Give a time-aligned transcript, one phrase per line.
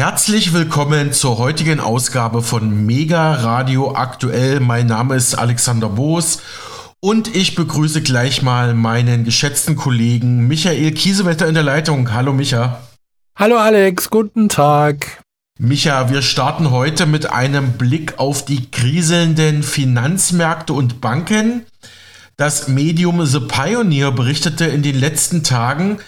[0.00, 4.58] Herzlich willkommen zur heutigen Ausgabe von Mega Radio Aktuell.
[4.58, 6.40] Mein Name ist Alexander Boos
[7.00, 12.14] und ich begrüße gleich mal meinen geschätzten Kollegen Michael Kiesewetter in der Leitung.
[12.14, 12.80] Hallo Micha.
[13.36, 15.22] Hallo Alex, guten Tag.
[15.58, 21.66] Micha, wir starten heute mit einem Blick auf die kriselnden Finanzmärkte und Banken.
[22.38, 25.98] Das Medium The Pioneer berichtete in den letzten Tagen,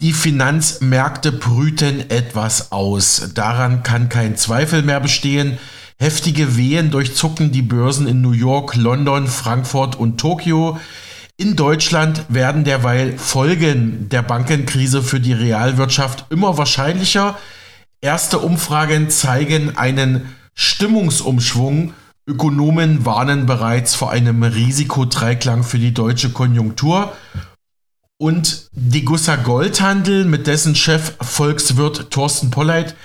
[0.00, 3.30] die Finanzmärkte brüten etwas aus.
[3.34, 5.58] Daran kann kein Zweifel mehr bestehen.
[5.98, 10.78] Heftige Wehen durchzucken die Börsen in New York, London, Frankfurt und Tokio.
[11.36, 17.36] In Deutschland werden derweil Folgen der Bankenkrise für die Realwirtschaft immer wahrscheinlicher.
[18.00, 21.92] Erste Umfragen zeigen einen Stimmungsumschwung.
[22.24, 27.12] Ökonomen warnen bereits vor einem Risikodreiklang für die deutsche Konjunktur.
[28.20, 32.96] Und die Gussa Goldhandel, mit dessen Chef Volkswirt Thorsten Polleit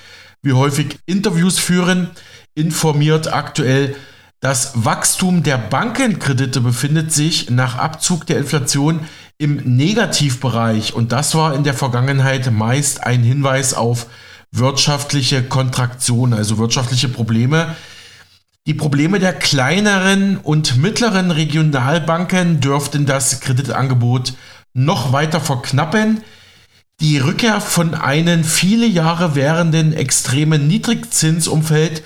[0.41, 2.09] wie häufig Interviews führen,
[2.55, 3.95] informiert aktuell,
[4.39, 9.01] das Wachstum der Bankenkredite befindet sich nach Abzug der Inflation
[9.37, 14.07] im Negativbereich und das war in der Vergangenheit meist ein Hinweis auf
[14.51, 17.75] wirtschaftliche Kontraktion, also wirtschaftliche Probleme.
[18.67, 24.33] Die Probleme der kleineren und mittleren Regionalbanken dürften das Kreditangebot
[24.73, 26.21] noch weiter verknappen.
[26.99, 32.03] Die Rückkehr von einem viele Jahre währenden extremen Niedrigzinsumfeld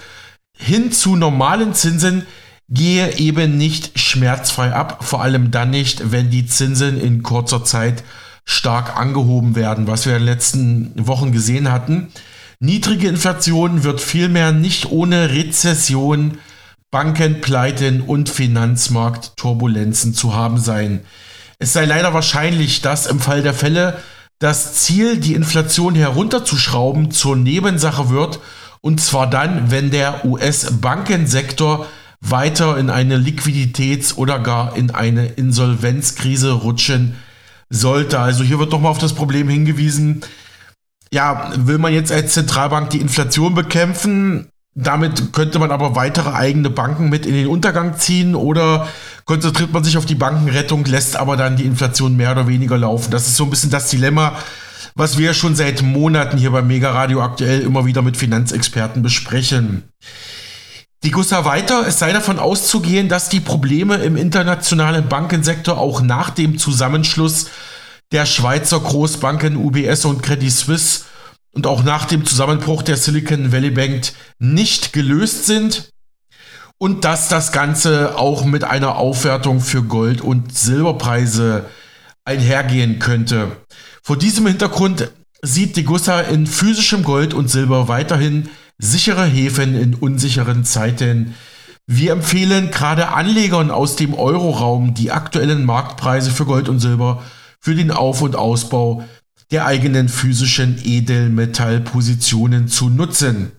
[0.58, 2.26] hin zu normalen Zinsen
[2.70, 8.04] gehe eben nicht schmerzfrei ab, vor allem dann nicht, wenn die Zinsen in kurzer Zeit
[8.44, 12.08] stark angehoben werden, was wir in den letzten Wochen gesehen hatten.
[12.60, 16.40] Niedrige Inflation wird vielmehr nicht ohne Rezession,
[16.90, 21.02] Bankenpleiten und Finanzmarktturbulenzen zu haben sein.
[21.60, 24.02] Es sei leider wahrscheinlich, dass im Fall der Fälle
[24.40, 28.40] das Ziel, die Inflation herunterzuschrauben, zur Nebensache wird,
[28.82, 31.88] und zwar dann, wenn der US-Bankensektor
[32.22, 37.16] weiter in eine Liquiditäts- oder gar in eine Insolvenzkrise rutschen
[37.70, 38.20] sollte.
[38.20, 40.22] Also hier wird nochmal auf das Problem hingewiesen,
[41.12, 44.50] ja, will man jetzt als Zentralbank die Inflation bekämpfen?
[44.80, 48.88] Damit könnte man aber weitere eigene Banken mit in den Untergang ziehen oder
[49.26, 53.10] konzentriert man sich auf die Bankenrettung, lässt aber dann die Inflation mehr oder weniger laufen.
[53.10, 54.38] Das ist so ein bisschen das Dilemma,
[54.94, 59.90] was wir schon seit Monaten hier beim Mega Radio aktuell immer wieder mit Finanzexperten besprechen.
[61.04, 66.30] Die Gussa weiter, es sei davon auszugehen, dass die Probleme im internationalen Bankensektor auch nach
[66.30, 67.48] dem Zusammenschluss
[68.12, 71.06] der Schweizer Großbanken UBS und Credit Suisse
[71.52, 75.90] und auch nach dem Zusammenbruch der Silicon Valley Bank nicht gelöst sind
[76.78, 81.66] und dass das Ganze auch mit einer Aufwertung für Gold- und Silberpreise
[82.26, 83.58] einhergehen könnte.
[84.04, 89.96] Vor diesem Hintergrund sieht die Gussa in physischem Gold und Silber weiterhin sichere Häfen in
[89.96, 91.34] unsicheren Zeiten.
[91.88, 97.24] Wir empfehlen gerade Anlegern aus dem Euroraum die aktuellen Marktpreise für Gold und Silber
[97.60, 99.04] für den Auf- und Ausbau
[99.52, 103.54] der eigenen physischen Edelmetallpositionen zu nutzen.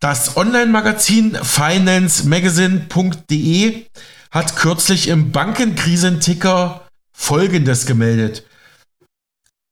[0.00, 3.86] Das Online-Magazin financemagazine.de
[4.30, 8.44] hat kürzlich im Bankenkrisenticker Folgendes gemeldet.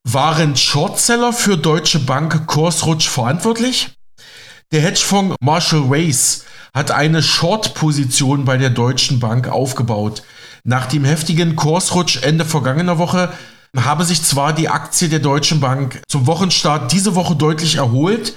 [0.09, 3.97] Waren Shortseller für Deutsche Bank Kursrutsch verantwortlich?
[4.73, 6.45] Der Hedgefonds Marshall Wace
[6.75, 10.25] hat eine Short-Position bei der Deutschen Bank aufgebaut.
[10.65, 13.33] Nach dem heftigen Kursrutsch Ende vergangener Woche
[13.77, 18.35] habe sich zwar die Aktie der Deutschen Bank zum Wochenstart diese Woche deutlich erholt,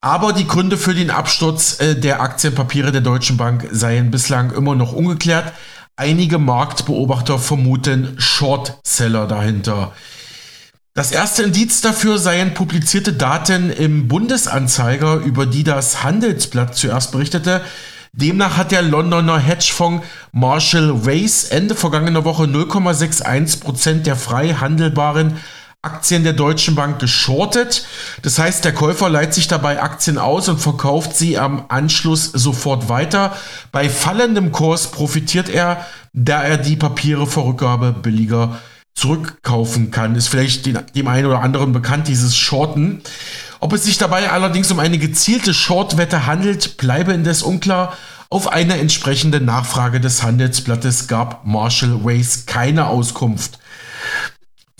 [0.00, 4.74] aber die Gründe für den Absturz äh, der Aktienpapiere der Deutschen Bank seien bislang immer
[4.74, 5.52] noch ungeklärt.
[5.96, 9.92] Einige Marktbeobachter vermuten Shortseller dahinter.
[10.94, 17.60] Das erste Indiz dafür seien publizierte Daten im Bundesanzeiger, über die das Handelsblatt zuerst berichtete.
[18.12, 25.38] Demnach hat der Londoner Hedgefonds Marshall Wace Ende vergangener Woche 0,61% der frei handelbaren
[25.82, 27.86] Aktien der Deutschen Bank geschortet.
[28.22, 32.88] Das heißt, der Käufer leiht sich dabei Aktien aus und verkauft sie am Anschluss sofort
[32.88, 33.36] weiter.
[33.70, 38.58] Bei fallendem Kurs profitiert er, da er die Papiere vor Rückgabe billiger
[38.94, 40.16] zurückkaufen kann.
[40.16, 43.00] Ist vielleicht dem einen oder anderen bekannt, dieses Shorten.
[43.60, 47.96] Ob es sich dabei allerdings um eine gezielte Shortwette handelt, bleibe indes unklar.
[48.30, 53.58] Auf eine entsprechende Nachfrage des Handelsblattes gab Marshall Wace keine Auskunft.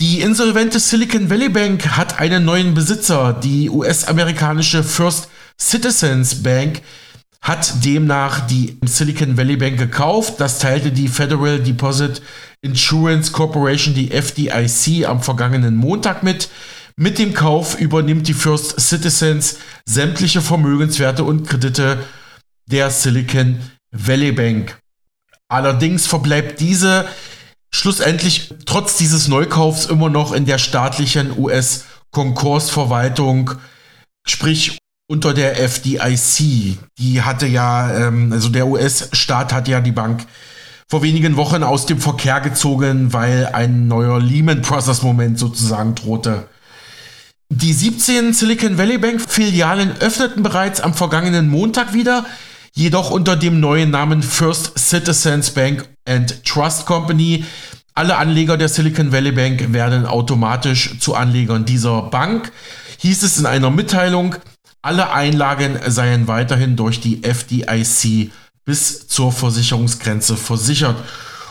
[0.00, 3.32] Die insolvente Silicon Valley Bank hat einen neuen Besitzer.
[3.32, 5.28] Die US-amerikanische First
[5.60, 6.82] Citizens Bank
[7.40, 10.34] hat demnach die Silicon Valley Bank gekauft.
[10.38, 12.22] Das teilte die Federal Deposit
[12.60, 16.48] Insurance Corporation, die FDIC, am vergangenen Montag mit.
[17.00, 22.02] Mit dem Kauf übernimmt die First Citizens sämtliche Vermögenswerte und Kredite
[22.66, 23.60] der Silicon
[23.92, 24.80] Valley Bank.
[25.46, 27.04] Allerdings verbleibt diese
[27.70, 33.52] schlussendlich trotz dieses Neukaufs immer noch in der staatlichen US-Konkursverwaltung,
[34.26, 36.78] sprich unter der FDIC.
[36.98, 40.26] Die hatte ja, ähm, also der US-Staat hat ja die Bank
[40.88, 46.48] vor wenigen Wochen aus dem Verkehr gezogen, weil ein neuer Lehman Brothers Moment sozusagen drohte.
[47.50, 52.26] Die 17 Silicon Valley Bank Filialen öffneten bereits am vergangenen Montag wieder,
[52.74, 57.46] jedoch unter dem neuen Namen First Citizens Bank and Trust Company.
[57.94, 62.52] Alle Anleger der Silicon Valley Bank werden automatisch zu Anlegern dieser Bank,
[62.98, 64.36] hieß es in einer Mitteilung.
[64.82, 68.30] Alle Einlagen seien weiterhin durch die FDIC
[68.66, 70.96] bis zur Versicherungsgrenze versichert.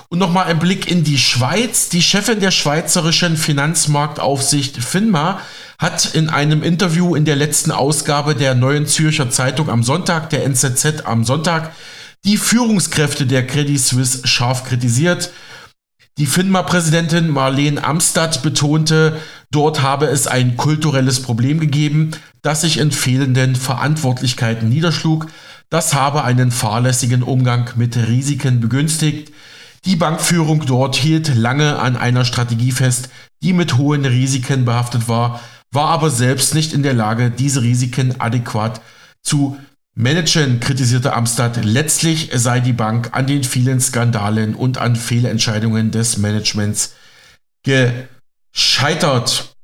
[0.09, 1.89] Und nochmal ein Blick in die Schweiz.
[1.89, 5.41] Die Chefin der schweizerischen Finanzmarktaufsicht FINMA
[5.79, 10.45] hat in einem Interview in der letzten Ausgabe der Neuen Zürcher Zeitung am Sonntag, der
[10.45, 11.73] NZZ am Sonntag,
[12.23, 15.31] die Führungskräfte der Credit Suisse scharf kritisiert.
[16.17, 19.19] Die FINMA-Präsidentin Marlene Amstadt betonte,
[19.51, 22.11] dort habe es ein kulturelles Problem gegeben,
[22.41, 25.27] das sich in fehlenden Verantwortlichkeiten niederschlug.
[25.69, 29.33] Das habe einen fahrlässigen Umgang mit Risiken begünstigt.
[29.87, 33.07] Die Bankführung dort hielt lange an einer Strategie fest,
[33.41, 35.39] die mit hohen Risiken behaftet war,
[35.71, 38.81] war aber selbst nicht in der Lage, diese Risiken adäquat
[39.23, 39.57] zu
[39.95, 41.63] managen, kritisierte Amstadt.
[41.63, 46.93] Letztlich sei die Bank an den vielen Skandalen und an Fehlentscheidungen des Managements
[47.63, 49.55] gescheitert.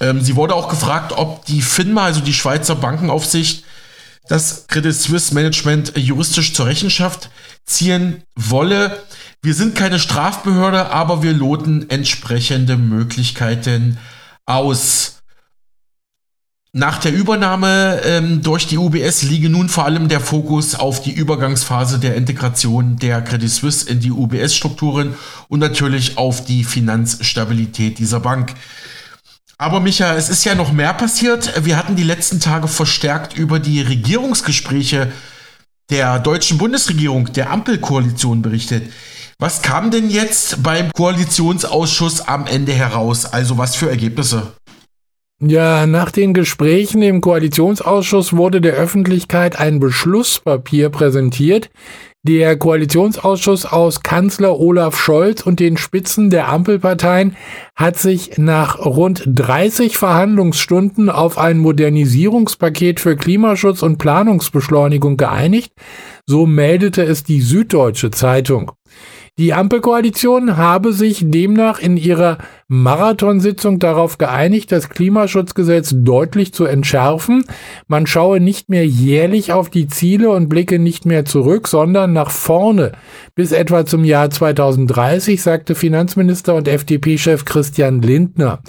[0.00, 3.64] Ähm, sie wurde auch gefragt, ob die FINMA, also die Schweizer Bankenaufsicht,
[4.28, 7.30] das Credit Suisse Management juristisch zur Rechenschaft
[7.64, 9.02] ziehen wolle.
[9.44, 13.98] Wir sind keine Strafbehörde, aber wir loten entsprechende Möglichkeiten
[14.46, 15.22] aus.
[16.72, 21.10] Nach der Übernahme ähm, durch die UBS liege nun vor allem der Fokus auf die
[21.10, 25.16] Übergangsphase der Integration der Credit Suisse in die UBS-Strukturen
[25.48, 28.54] und natürlich auf die Finanzstabilität dieser Bank.
[29.58, 31.64] Aber Micha, es ist ja noch mehr passiert.
[31.64, 35.10] Wir hatten die letzten Tage verstärkt über die Regierungsgespräche
[35.90, 38.84] der deutschen Bundesregierung, der Ampelkoalition berichtet.
[39.42, 43.26] Was kam denn jetzt beim Koalitionsausschuss am Ende heraus?
[43.26, 44.52] Also was für Ergebnisse?
[45.42, 51.70] Ja, nach den Gesprächen im Koalitionsausschuss wurde der Öffentlichkeit ein Beschlusspapier präsentiert.
[52.22, 57.34] Der Koalitionsausschuss aus Kanzler Olaf Scholz und den Spitzen der Ampelparteien
[57.74, 65.72] hat sich nach rund 30 Verhandlungsstunden auf ein Modernisierungspaket für Klimaschutz und Planungsbeschleunigung geeinigt.
[66.26, 68.70] So meldete es die Süddeutsche Zeitung.
[69.38, 72.36] Die Ampelkoalition habe sich demnach in ihrer
[72.74, 77.44] Marathonsitzung darauf geeinigt, das Klimaschutzgesetz deutlich zu entschärfen.
[77.86, 82.30] Man schaue nicht mehr jährlich auf die Ziele und blicke nicht mehr zurück, sondern nach
[82.30, 82.92] vorne.
[83.34, 88.60] Bis etwa zum Jahr 2030, sagte Finanzminister und FDP-Chef Christian Lindner.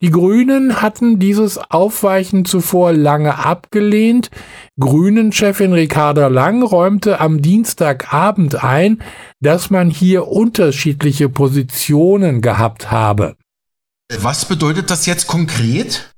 [0.00, 4.32] Die Grünen hatten dieses Aufweichen zuvor lange abgelehnt.
[4.80, 8.98] Grünen-Chefin Ricarda Lang räumte am Dienstagabend ein,
[9.40, 13.36] dass man hier unterschiedliche Positionen gehabt habe.
[14.12, 16.14] Was bedeutet das jetzt konkret?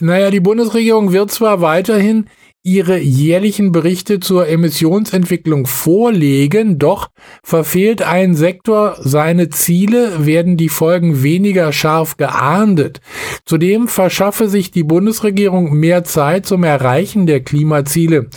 [0.00, 2.28] Naja, die Bundesregierung wird zwar weiterhin
[2.62, 7.08] ihre jährlichen Berichte zur Emissionsentwicklung vorlegen, doch
[7.42, 13.00] verfehlt ein Sektor seine Ziele, werden die Folgen weniger scharf geahndet.
[13.46, 18.28] Zudem verschaffe sich die Bundesregierung mehr Zeit zum Erreichen der Klimaziele.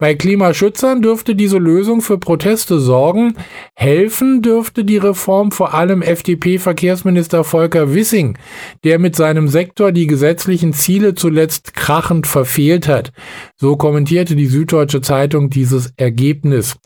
[0.00, 3.34] Bei Klimaschützern dürfte diese Lösung für Proteste sorgen.
[3.74, 8.38] Helfen dürfte die Reform vor allem FDP-Verkehrsminister Volker Wissing,
[8.82, 13.12] der mit seinem Sektor die gesetzlichen Ziele zuletzt krachend verfehlt hat.
[13.58, 16.76] So kommentierte die Süddeutsche Zeitung dieses Ergebnis.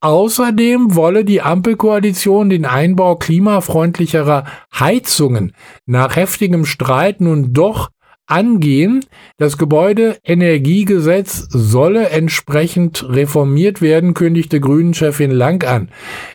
[0.00, 4.44] Außerdem wolle die Ampelkoalition den Einbau klimafreundlicherer
[4.78, 5.52] Heizungen
[5.86, 7.90] nach heftigem Streit nun doch
[8.30, 9.04] angehen.
[9.38, 15.88] Das Gebäudeenergiegesetz solle entsprechend reformiert werden, kündigte Grünen-Chefin Lang an.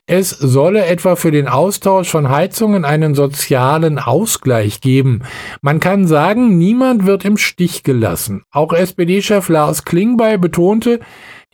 [0.05, 5.21] Es solle etwa für den Austausch von Heizungen einen sozialen Ausgleich geben.
[5.61, 8.43] Man kann sagen, niemand wird im Stich gelassen.
[8.51, 10.99] Auch SPD-Chef Lars Klingbeil betonte,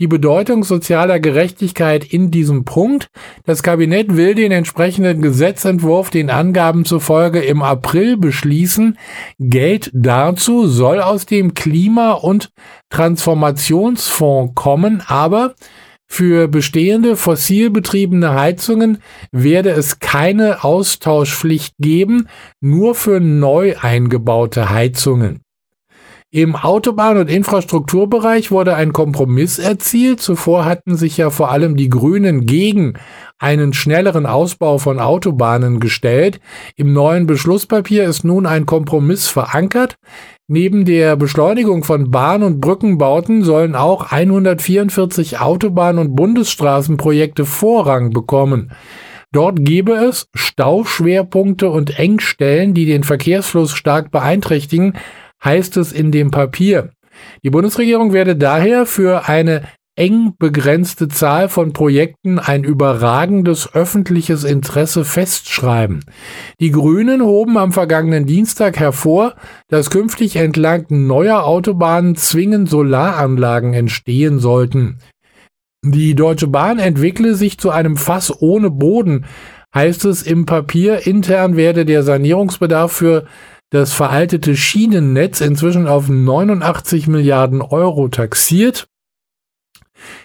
[0.01, 3.12] die Bedeutung sozialer Gerechtigkeit in diesem Punkt.
[3.46, 8.98] Das Kabinett will den entsprechenden Gesetzentwurf den Angaben zufolge im April beschließen.
[9.38, 12.51] Geld dazu soll aus dem Klima- und
[12.89, 15.53] Transformationsfonds kommen, aber
[16.13, 18.98] Für bestehende fossilbetriebene Heizungen
[19.31, 22.27] werde es keine Austauschpflicht geben,
[22.60, 25.39] nur für neu eingebaute Heizungen.
[26.34, 30.22] Im Autobahn- und Infrastrukturbereich wurde ein Kompromiss erzielt.
[30.22, 32.94] Zuvor hatten sich ja vor allem die Grünen gegen
[33.38, 36.40] einen schnelleren Ausbau von Autobahnen gestellt.
[36.78, 39.96] Im neuen Beschlusspapier ist nun ein Kompromiss verankert.
[40.48, 48.72] Neben der Beschleunigung von Bahn- und Brückenbauten sollen auch 144 Autobahn- und Bundesstraßenprojekte Vorrang bekommen.
[49.34, 54.94] Dort gebe es Stauschwerpunkte und Engstellen, die den Verkehrsfluss stark beeinträchtigen,
[55.43, 56.91] heißt es in dem Papier.
[57.43, 59.63] Die Bundesregierung werde daher für eine
[59.95, 66.05] eng begrenzte Zahl von Projekten ein überragendes öffentliches Interesse festschreiben.
[66.60, 69.36] Die Grünen hoben am vergangenen Dienstag hervor,
[69.67, 75.00] dass künftig entlang neuer Autobahnen zwingend Solaranlagen entstehen sollten.
[75.83, 79.25] Die Deutsche Bahn entwickle sich zu einem Fass ohne Boden,
[79.74, 81.05] heißt es im Papier.
[81.05, 83.25] Intern werde der Sanierungsbedarf für
[83.72, 88.88] das veraltete Schienennetz inzwischen auf 89 Milliarden Euro taxiert.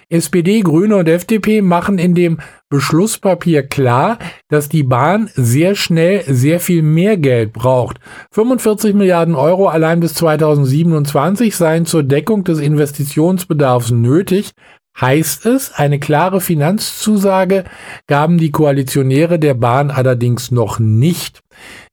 [0.08, 2.38] SPD, Grüne und FDP machen in dem
[2.68, 7.98] Beschlusspapier klar, dass die Bahn sehr schnell sehr viel mehr Geld braucht.
[8.32, 14.52] 45 Milliarden Euro allein bis 2027 seien zur Deckung des Investitionsbedarfs nötig.
[14.98, 17.64] Heißt es, eine klare Finanzzusage
[18.06, 21.42] gaben die Koalitionäre der Bahn allerdings noch nicht.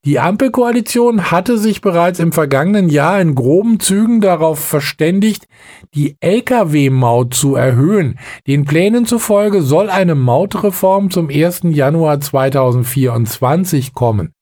[0.06, 5.48] Die Ampelkoalition hatte sich bereits im vergangenen Jahr in groben Zügen darauf verständigt,
[5.96, 8.20] die Lkw-Maut zu erhöhen.
[8.48, 11.62] Den Plänen zufolge soll eine Mautreform zum 1.
[11.70, 14.34] Januar 2024 kommen.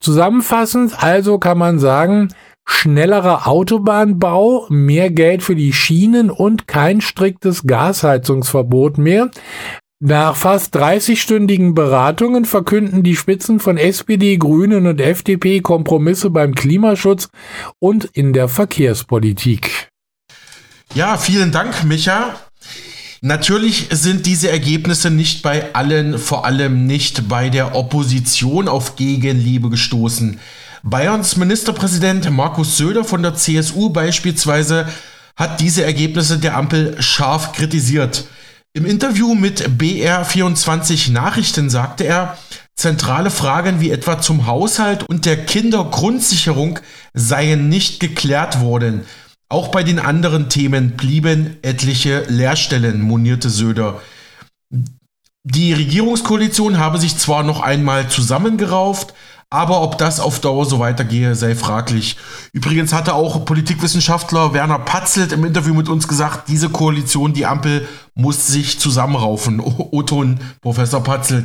[0.00, 2.28] Zusammenfassend also kann man sagen,
[2.64, 9.30] schnellerer Autobahnbau, mehr Geld für die Schienen und kein striktes Gasheizungsverbot mehr.
[10.04, 17.28] Nach fast 30-stündigen Beratungen verkünden die Spitzen von SPD, Grünen und FDP Kompromisse beim Klimaschutz
[17.78, 19.90] und in der Verkehrspolitik.
[20.94, 22.34] Ja, vielen Dank, Micha.
[23.20, 29.70] Natürlich sind diese Ergebnisse nicht bei allen, vor allem nicht bei der Opposition auf Gegenliebe
[29.70, 30.40] gestoßen.
[30.84, 34.88] Bayerns Ministerpräsident Markus Söder von der CSU beispielsweise
[35.36, 38.26] hat diese Ergebnisse der Ampel scharf kritisiert.
[38.72, 42.36] Im Interview mit BR24 Nachrichten sagte er,
[42.74, 46.80] zentrale Fragen wie etwa zum Haushalt und der Kindergrundsicherung
[47.14, 49.02] seien nicht geklärt worden.
[49.48, 54.00] Auch bei den anderen Themen blieben etliche Leerstellen, monierte Söder.
[55.44, 59.14] Die Regierungskoalition habe sich zwar noch einmal zusammengerauft,
[59.52, 62.16] aber ob das auf Dauer so weitergehe, sei fraglich.
[62.52, 67.86] Übrigens hatte auch Politikwissenschaftler Werner Patzelt im Interview mit uns gesagt, diese Koalition, die Ampel,
[68.14, 69.60] muss sich zusammenraufen.
[69.90, 71.44] Oton, Professor Patzelt.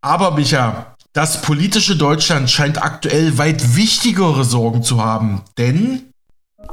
[0.00, 5.42] Aber Micha, das politische Deutschland scheint aktuell weit wichtigere Sorgen zu haben.
[5.58, 6.13] Denn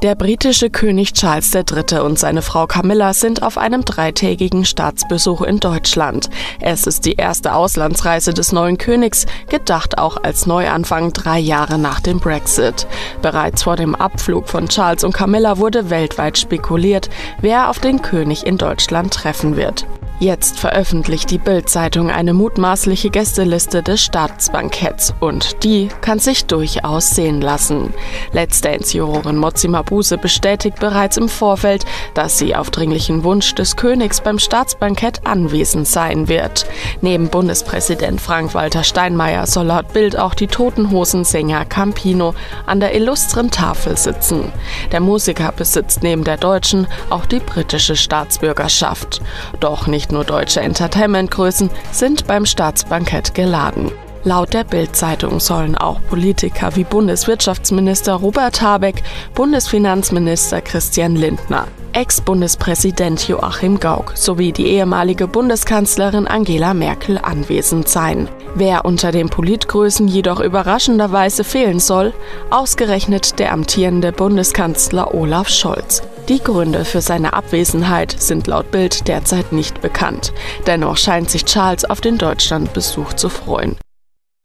[0.02, 2.00] der britische König Charles III.
[2.00, 6.30] und seine Frau Camilla sind auf einem dreitägigen Staatsbesuch in Deutschland.
[6.60, 12.00] Es ist die erste Auslandsreise des neuen Königs, gedacht auch als Neuanfang drei Jahre nach
[12.00, 12.86] dem Brexit.
[13.22, 18.46] Bereits vor dem Abflug von Charles und Camilla wurde weltweit spekuliert, wer auf den König
[18.46, 19.86] in Deutschland treffen wird.
[20.22, 27.40] Jetzt veröffentlicht die Bild-Zeitung eine mutmaßliche Gästeliste des Staatsbanketts und die kann sich durchaus sehen
[27.40, 27.92] lassen.
[28.30, 34.20] Let's Dance-Jurorin Mozzi Mabuse bestätigt bereits im Vorfeld, dass sie auf dringlichen Wunsch des Königs
[34.20, 36.66] beim Staatsbankett anwesend sein wird.
[37.00, 42.36] Neben Bundespräsident Frank-Walter Steinmeier soll laut Bild auch die Totenhosensänger Campino
[42.66, 44.52] an der illustren Tafel sitzen.
[44.92, 49.20] Der Musiker besitzt neben der deutschen auch die britische Staatsbürgerschaft.
[49.58, 53.90] Doch nicht nur deutsche Entertainmentgrößen sind beim Staatsbankett geladen.
[54.24, 59.02] Laut der Bild-Zeitung sollen auch Politiker wie Bundeswirtschaftsminister Robert Habeck,
[59.34, 68.28] Bundesfinanzminister Christian Lindner, Ex-Bundespräsident Joachim Gauck sowie die ehemalige Bundeskanzlerin Angela Merkel anwesend sein.
[68.54, 72.14] Wer unter den Politgrößen jedoch überraschenderweise fehlen soll,
[72.50, 76.02] ausgerechnet der amtierende Bundeskanzler Olaf Scholz.
[76.28, 80.32] Die Gründe für seine Abwesenheit sind laut Bild derzeit nicht bekannt.
[80.68, 83.76] Dennoch scheint sich Charles auf den Deutschlandbesuch zu freuen.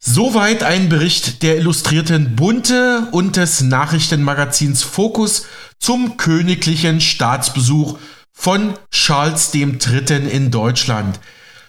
[0.00, 5.46] Soweit ein Bericht der Illustrierten Bunte und des Nachrichtenmagazins Fokus
[5.78, 7.98] zum königlichen Staatsbesuch
[8.32, 10.28] von Charles III.
[10.30, 11.20] in Deutschland.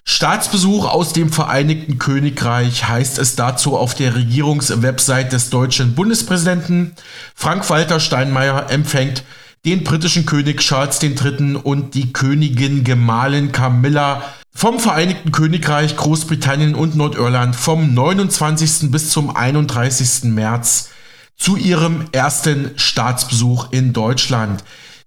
[0.05, 6.93] Staatsbesuch aus dem Vereinigten Königreich heißt es dazu auf der Regierungswebsite des deutschen Bundespräsidenten.
[7.35, 9.23] Frank-Walter Steinmeier empfängt
[9.65, 11.55] den britischen König Charles III.
[11.55, 14.23] und die Königin Gemahlin Camilla
[14.53, 18.91] vom Vereinigten Königreich, Großbritannien und Nordirland vom 29.
[18.91, 20.23] bis zum 31.
[20.25, 20.89] März
[21.37, 24.63] zu ihrem ersten Staatsbesuch in Deutschland.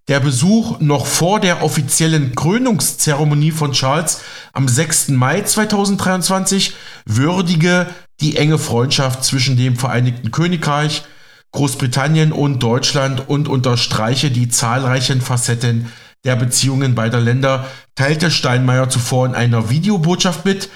[0.08, 4.20] Der Besuch noch vor der offiziellen Krönungszeremonie von Charles
[4.52, 5.10] am 6.
[5.10, 7.86] Mai 2023 würdige
[8.20, 11.04] die enge Freundschaft zwischen dem Vereinigten Königreich,
[11.52, 15.92] Großbritannien und Deutschland und unterstreiche die zahlreichen Facetten
[16.24, 20.70] der Beziehungen beider Länder, teilte Steinmeier zuvor in einer Videobotschaft mit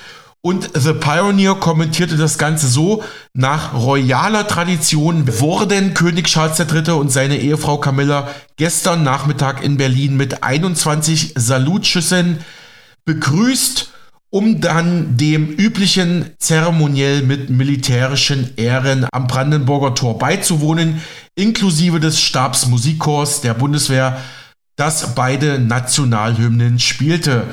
[0.47, 3.03] und The Pioneer kommentierte das Ganze so,
[3.33, 6.93] nach royaler Tradition wurden König Charles III.
[6.93, 12.39] und seine Ehefrau Camilla gestern Nachmittag in Berlin mit 21 Salutschüssen
[13.05, 13.91] begrüßt,
[14.31, 21.01] um dann dem üblichen zeremoniell mit militärischen Ehren am Brandenburger Tor beizuwohnen,
[21.35, 24.21] inklusive des Stabsmusikchors der Bundeswehr,
[24.77, 27.45] das beide Nationalhymnen spielte.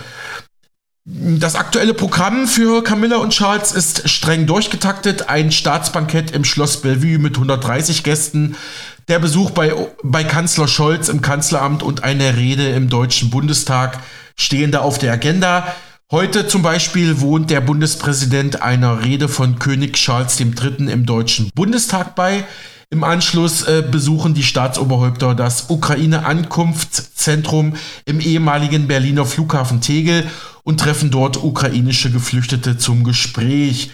[1.06, 5.27] Das aktuelle Programm für Camilla und Charles ist streng durchgetaktet.
[5.27, 8.56] Ein Staatsbankett im Schloss Bellevue mit 130 Gästen,
[9.10, 14.00] der Besuch bei, bei Kanzler Scholz im Kanzleramt und eine Rede im Deutschen Bundestag
[14.38, 15.75] stehen da auf der Agenda.
[16.13, 20.91] Heute zum Beispiel wohnt der Bundespräsident einer Rede von König Charles III.
[20.91, 22.43] im Deutschen Bundestag bei.
[22.91, 27.74] Im Anschluss äh, besuchen die Staatsoberhäupter das Ukraine-Ankunftszentrum
[28.05, 30.29] im ehemaligen Berliner Flughafen Tegel
[30.62, 33.89] und treffen dort ukrainische Geflüchtete zum Gespräch.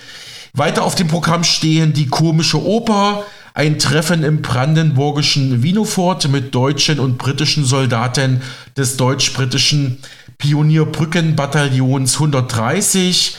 [0.53, 3.23] Weiter auf dem Programm stehen die komische Oper,
[3.53, 8.41] ein Treffen im brandenburgischen Wienofort mit deutschen und britischen Soldaten
[8.75, 9.99] des deutsch-britischen
[10.39, 13.37] Pionierbrückenbataillons 130,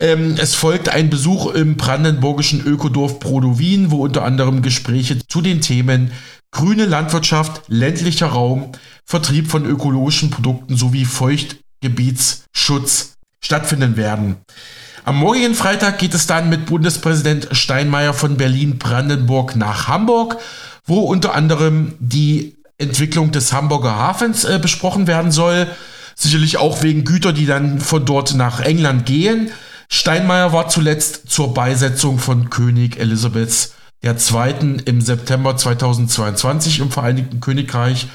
[0.00, 5.60] ähm, es folgt ein Besuch im brandenburgischen Ökodorf Brodowin, wo unter anderem Gespräche zu den
[5.60, 6.12] Themen
[6.50, 8.72] grüne Landwirtschaft, ländlicher Raum,
[9.04, 14.36] Vertrieb von ökologischen Produkten sowie Feuchtgebietsschutz stattfinden werden.
[15.04, 20.38] Am morgigen Freitag geht es dann mit Bundespräsident Steinmeier von Berlin-Brandenburg nach Hamburg,
[20.86, 25.66] wo unter anderem die Entwicklung des Hamburger Hafens äh, besprochen werden soll.
[26.22, 29.50] Sicherlich auch wegen Güter, die dann von dort nach England gehen.
[29.88, 33.70] Steinmeier war zuletzt zur Beisetzung von König Elisabeth
[34.04, 34.82] II.
[34.84, 38.06] im September 2022 im Vereinigten Königreich.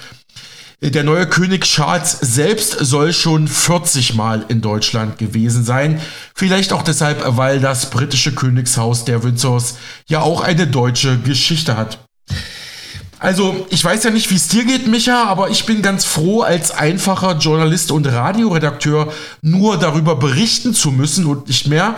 [0.82, 6.00] Der neue König Charles selbst soll schon 40 Mal in Deutschland gewesen sein.
[6.36, 12.05] Vielleicht auch deshalb, weil das britische Königshaus der Windsors ja auch eine deutsche Geschichte hat.
[13.26, 16.42] Also, ich weiß ja nicht, wie es dir geht, Micha, aber ich bin ganz froh,
[16.42, 19.12] als einfacher Journalist und Radioredakteur
[19.42, 21.96] nur darüber berichten zu müssen und nicht mehr.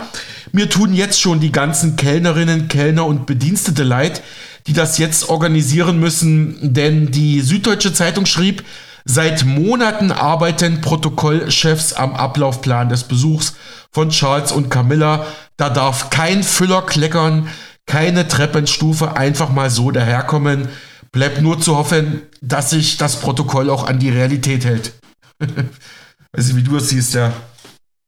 [0.52, 4.22] Mir tun jetzt schon die ganzen Kellnerinnen, Kellner und Bedienstete leid,
[4.66, 8.64] die das jetzt organisieren müssen, denn die Süddeutsche Zeitung schrieb,
[9.04, 13.54] seit Monaten arbeiten Protokollchefs am Ablaufplan des Besuchs
[13.90, 15.26] von Charles und Camilla.
[15.58, 17.48] Da darf kein Füller kleckern,
[17.84, 20.68] keine Treppenstufe einfach mal so daherkommen.
[21.12, 24.92] Bleibt nur zu hoffen, dass sich das Protokoll auch an die Realität hält.
[26.32, 27.32] Weiß nicht, wie du es siehst, ja.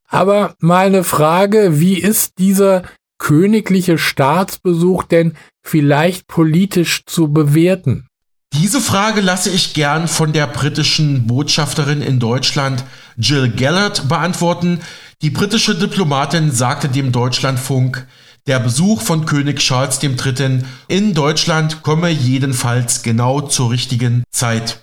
[0.09, 2.83] Aber mal eine Frage, wie ist dieser
[3.19, 8.07] königliche Staatsbesuch denn vielleicht politisch zu bewerten?
[8.53, 12.83] Diese Frage lasse ich gern von der britischen Botschafterin in Deutschland
[13.17, 14.81] Jill Gellert beantworten.
[15.23, 18.09] Die britische Diplomatin sagte dem Deutschlandfunk,
[18.47, 20.61] der Besuch von König Charles III.
[20.89, 24.83] in Deutschland komme jedenfalls genau zur richtigen Zeit.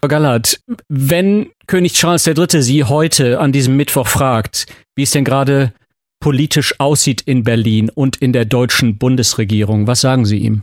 [0.00, 2.62] Frau Gallert, wenn König Charles III.
[2.62, 5.72] Sie heute an diesem Mittwoch fragt, wie es denn gerade
[6.20, 10.62] politisch aussieht in Berlin und in der deutschen Bundesregierung, was sagen Sie ihm?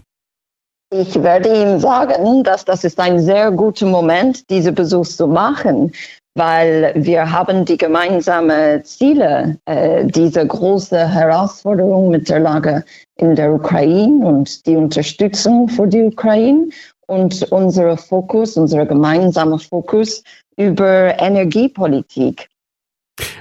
[0.94, 5.92] Ich werde ihm sagen, dass das ist ein sehr guter Moment, diese Besuch zu machen,
[6.36, 12.84] weil wir haben die gemeinsamen Ziele, äh, diese große Herausforderung mit der Lage
[13.15, 16.67] in der Ukraine und die Unterstützung für die Ukraine
[17.08, 20.24] und unser Fokus, unser gemeinsamer Fokus
[20.58, 22.50] über Energiepolitik.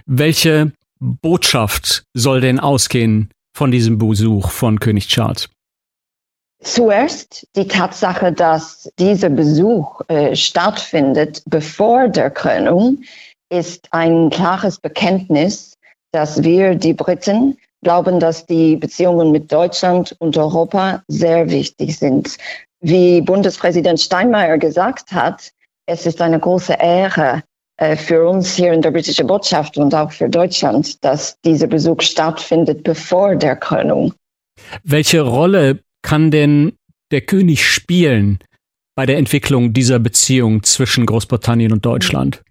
[0.07, 5.49] Welche Botschaft soll denn ausgehen von diesem Besuch von König Charles?
[6.65, 13.03] Zuerst die Tatsache, dass dieser Besuch äh, stattfindet bevor der Krönung,
[13.51, 15.75] ist ein klares Bekenntnis,
[16.13, 22.37] dass wir, die Briten, glauben, dass die Beziehungen mit Deutschland und Europa sehr wichtig sind.
[22.81, 25.51] Wie Bundespräsident Steinmeier gesagt hat,
[25.87, 27.43] es ist eine große Ehre
[27.77, 32.01] äh, für uns hier in der britischen Botschaft und auch für Deutschland, dass dieser Besuch
[32.01, 34.15] stattfindet bevor der Krönung.
[34.83, 36.77] Welche Rolle kann denn
[37.11, 38.39] der König spielen
[38.95, 42.43] bei der Entwicklung dieser Beziehung zwischen Großbritannien und Deutschland?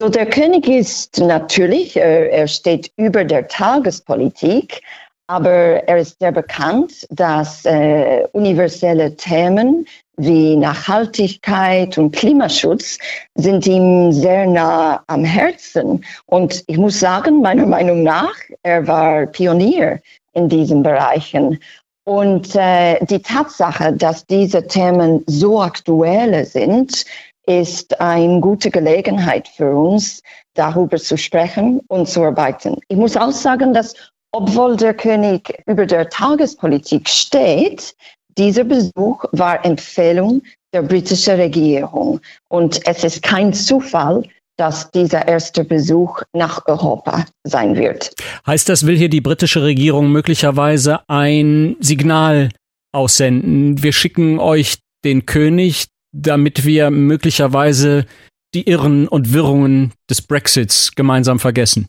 [0.00, 4.82] So, der König ist natürlich, er, er steht über der Tagespolitik,
[5.28, 5.50] aber
[5.86, 12.98] er ist sehr bekannt, dass äh, universelle Themen wie Nachhaltigkeit und Klimaschutz
[13.34, 16.04] sind ihm sehr nah am Herzen.
[16.26, 20.00] Und ich muss sagen, meiner Meinung nach, er war Pionier
[20.34, 21.58] in diesen Bereichen.
[22.04, 27.04] Und äh, die Tatsache, dass diese Themen so aktuell sind,
[27.46, 30.22] ist eine gute Gelegenheit für uns,
[30.54, 32.76] darüber zu sprechen und zu arbeiten.
[32.88, 33.94] Ich muss auch sagen, dass
[34.32, 37.94] obwohl der König über der Tagespolitik steht,
[38.38, 42.18] dieser Besuch war Empfehlung der britischen Regierung.
[42.48, 44.22] Und es ist kein Zufall,
[44.56, 48.14] dass dieser erste Besuch nach Europa sein wird.
[48.46, 52.50] Heißt das, will hier die britische Regierung möglicherweise ein Signal
[52.92, 53.82] aussenden?
[53.82, 58.06] Wir schicken euch den König, damit wir möglicherweise
[58.54, 61.88] die Irren und Wirrungen des Brexits gemeinsam vergessen?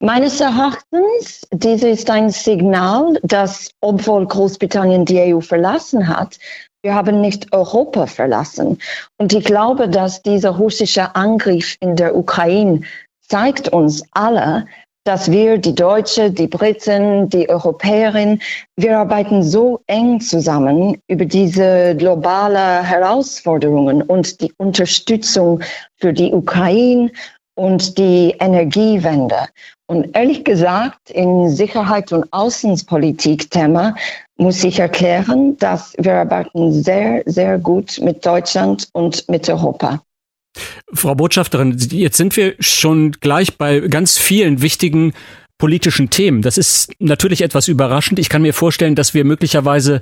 [0.00, 6.38] Meines Erachtens, dies ist ein Signal, dass obwohl Großbritannien die EU verlassen hat,
[6.82, 8.78] wir haben nicht Europa verlassen.
[9.18, 12.82] Und ich glaube, dass dieser russische Angriff in der Ukraine
[13.20, 14.66] zeigt uns alle,
[15.04, 18.40] dass wir, die Deutsche, die Briten, die Europäerin,
[18.76, 25.62] wir arbeiten so eng zusammen über diese globale Herausforderungen und die Unterstützung
[25.96, 27.10] für die Ukraine
[27.54, 29.48] und die Energiewende.
[29.90, 33.94] Und ehrlich gesagt, in Sicherheit und Außenpolitik-Thema
[34.36, 40.02] muss ich erklären, dass wir arbeiten sehr, sehr gut mit Deutschland und mit Europa.
[40.92, 45.14] Frau Botschafterin, jetzt sind wir schon gleich bei ganz vielen wichtigen
[45.56, 46.42] politischen Themen.
[46.42, 48.18] Das ist natürlich etwas überraschend.
[48.18, 50.00] Ich kann mir vorstellen, dass wir möglicherweise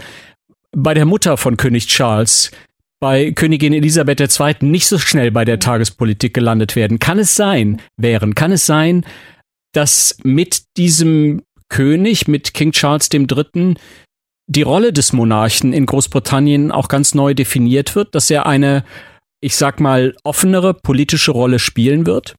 [0.73, 2.51] bei der Mutter von König Charles,
[2.99, 4.55] bei Königin Elisabeth II.
[4.61, 6.99] nicht so schnell bei der Tagespolitik gelandet werden.
[6.99, 9.05] Kann es sein, wären, kann es sein,
[9.77, 13.75] dass mit diesem König, mit King Charles III.,
[14.49, 18.85] die Rolle des Monarchen in Großbritannien auch ganz neu definiert wird, dass er eine,
[19.41, 22.37] ich sag mal, offenere politische Rolle spielen wird?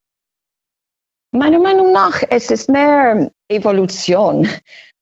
[1.34, 4.48] Meiner Meinung nach, es ist mehr Evolution.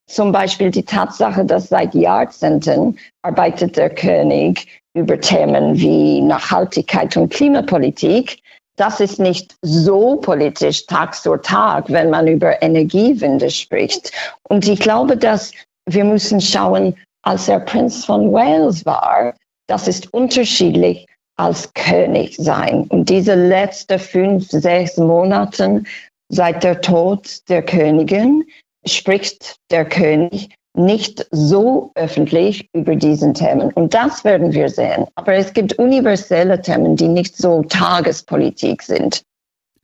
[0.07, 7.31] Zum Beispiel die Tatsache, dass seit Jahrzehnten arbeitet der König über Themen wie Nachhaltigkeit und
[7.31, 8.39] Klimapolitik.
[8.77, 14.11] Das ist nicht so politisch Tag für Tag, wenn man über Energiewende spricht.
[14.43, 15.51] Und ich glaube, dass
[15.85, 19.33] wir müssen schauen, als er Prinz von Wales war,
[19.67, 21.05] das ist unterschiedlich
[21.37, 22.85] als König sein.
[22.89, 25.83] Und diese letzten fünf, sechs Monate
[26.29, 28.43] seit der Tod der Königin
[28.85, 33.71] spricht der König nicht so öffentlich über diesen Themen.
[33.73, 35.05] Und das werden wir sehen.
[35.15, 39.21] Aber es gibt universelle Themen, die nicht so Tagespolitik sind.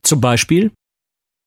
[0.02, 0.70] Zum Beispiel?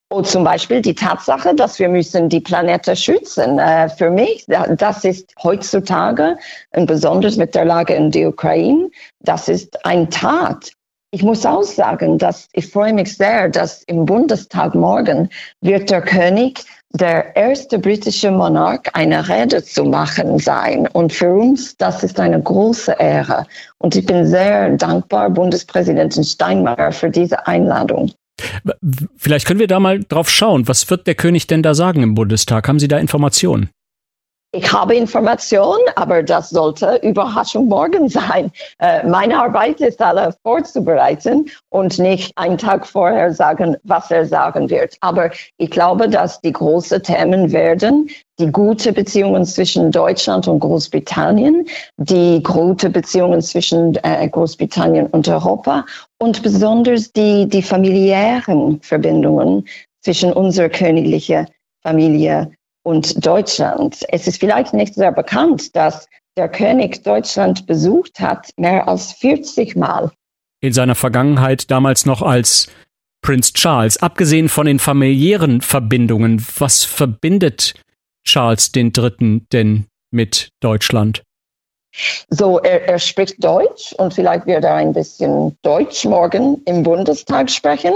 [0.10, 3.58] Und zum Beispiel die Tatsache, dass wir müssen die Planete schützen.
[3.58, 6.38] Äh, für mich, das ist heutzutage,
[6.76, 8.90] und besonders mit der Lage in der Ukraine,
[9.22, 10.72] das ist ein Tat.
[11.12, 15.30] Ich muss auch sagen, dass ich freue mich sehr, dass im Bundestag morgen
[15.62, 16.64] wird der König
[16.98, 20.88] der erste britische Monarch eine Rede zu machen sein.
[20.94, 23.46] Und für uns, das ist eine große Ehre.
[23.80, 28.12] Und ich bin sehr dankbar, Bundespräsidentin Steinmeier, für diese Einladung.
[29.18, 30.68] Vielleicht können wir da mal drauf schauen.
[30.68, 32.68] Was wird der König denn da sagen im Bundestag?
[32.68, 33.70] Haben Sie da Informationen?
[34.58, 38.50] Ich habe Informationen, aber das sollte Überraschung morgen sein.
[38.80, 44.70] Äh, meine Arbeit ist, alle vorzubereiten und nicht einen Tag vorher sagen, was er sagen
[44.70, 44.96] wird.
[45.02, 51.68] Aber ich glaube, dass die großen Themen werden die gute Beziehungen zwischen Deutschland und Großbritannien,
[51.98, 55.86] die gute Beziehungen zwischen äh, Großbritannien und Europa
[56.18, 59.66] und besonders die, die familiären Verbindungen
[60.02, 61.48] zwischen unserer königlichen
[61.82, 62.52] Familie
[62.86, 63.98] und Deutschland.
[64.10, 69.76] Es ist vielleicht nicht sehr bekannt, dass der König Deutschland besucht hat, mehr als 40
[69.76, 70.12] Mal.
[70.62, 72.68] In seiner Vergangenheit damals noch als
[73.22, 73.98] Prinz Charles.
[73.98, 77.74] Abgesehen von den familiären Verbindungen, was verbindet
[78.24, 79.42] Charles III.
[79.52, 81.24] denn mit Deutschland?
[82.30, 87.50] So, er, er spricht Deutsch und vielleicht wird er ein bisschen Deutsch morgen im Bundestag
[87.50, 87.94] sprechen,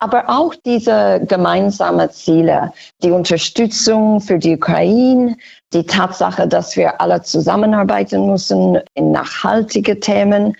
[0.00, 5.36] aber auch diese gemeinsamen Ziele, die Unterstützung für die Ukraine,
[5.72, 10.56] die Tatsache, dass wir alle zusammenarbeiten müssen in nachhaltige Themen.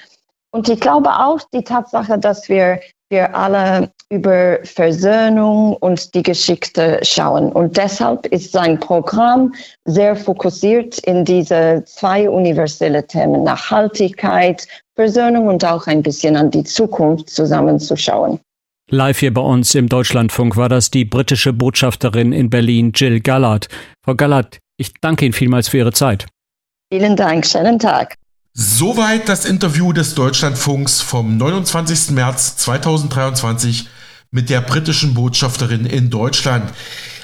[0.52, 7.00] Und ich glaube auch die Tatsache, dass wir wir alle über Versöhnung und die Geschichte
[7.02, 7.52] schauen.
[7.52, 9.52] Und deshalb ist sein Programm
[9.84, 16.64] sehr fokussiert in diese zwei universelle Themen, Nachhaltigkeit, Versöhnung und auch ein bisschen an die
[16.64, 18.40] Zukunft zusammenzuschauen.
[18.92, 23.68] Live hier bei uns im Deutschlandfunk war das die britische Botschafterin in Berlin, Jill Gallard.
[24.04, 26.26] Frau Gallard, ich danke Ihnen vielmals für Ihre Zeit.
[26.92, 28.16] Vielen Dank, schönen Tag.
[28.52, 32.10] Soweit das Interview des Deutschlandfunks vom 29.
[32.10, 33.88] März 2023
[34.32, 36.72] mit der britischen Botschafterin in Deutschland.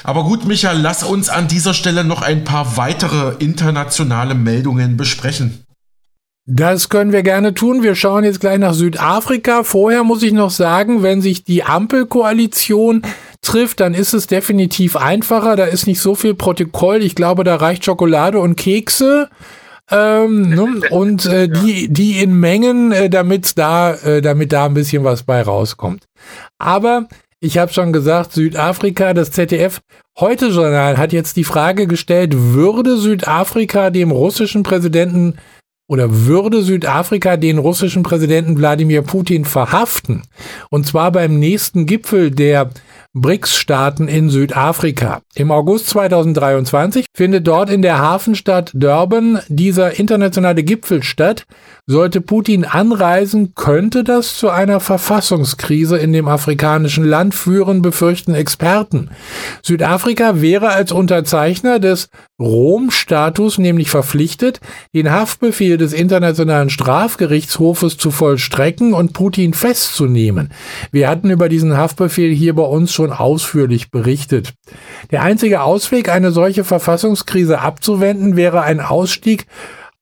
[0.04, 5.65] Aber gut, Micha, lass uns an dieser Stelle noch ein paar weitere internationale Meldungen besprechen.
[6.48, 7.82] Das können wir gerne tun.
[7.82, 9.64] Wir schauen jetzt gleich nach Südafrika.
[9.64, 13.02] Vorher muss ich noch sagen, wenn sich die Ampelkoalition
[13.42, 15.56] trifft, dann ist es definitiv einfacher.
[15.56, 17.02] Da ist nicht so viel Protokoll.
[17.02, 19.28] Ich glaube, da reicht Schokolade und Kekse.
[19.90, 20.88] Ähm, ne?
[20.90, 25.24] Und äh, die, die in Mengen, äh, damit da, äh, damit da ein bisschen was
[25.24, 26.04] bei rauskommt.
[26.58, 27.08] Aber
[27.40, 29.80] ich habe schon gesagt, Südafrika, das ZDF
[30.18, 35.38] heute Journal hat jetzt die Frage gestellt, würde Südafrika dem russischen Präsidenten
[35.88, 40.22] oder würde Südafrika den russischen Präsidenten Wladimir Putin verhaften?
[40.70, 42.70] Und zwar beim nächsten Gipfel der
[43.18, 45.22] BRICS-Staaten in Südafrika.
[45.34, 51.46] Im August 2023 findet dort in der Hafenstadt Durban dieser internationale Gipfel statt.
[51.86, 59.08] Sollte Putin anreisen, könnte das zu einer Verfassungskrise in dem afrikanischen Land führen, befürchten Experten.
[59.62, 64.60] Südafrika wäre als Unterzeichner des Rom-Status nämlich verpflichtet,
[64.94, 70.50] den Haftbefehl des Internationalen Strafgerichtshofes zu vollstrecken und Putin festzunehmen.
[70.92, 74.52] Wir hatten über diesen Haftbefehl hier bei uns schon ausführlich berichtet.
[75.10, 79.46] Der einzige Ausweg, eine solche Verfassungskrise abzuwenden, wäre ein Ausstieg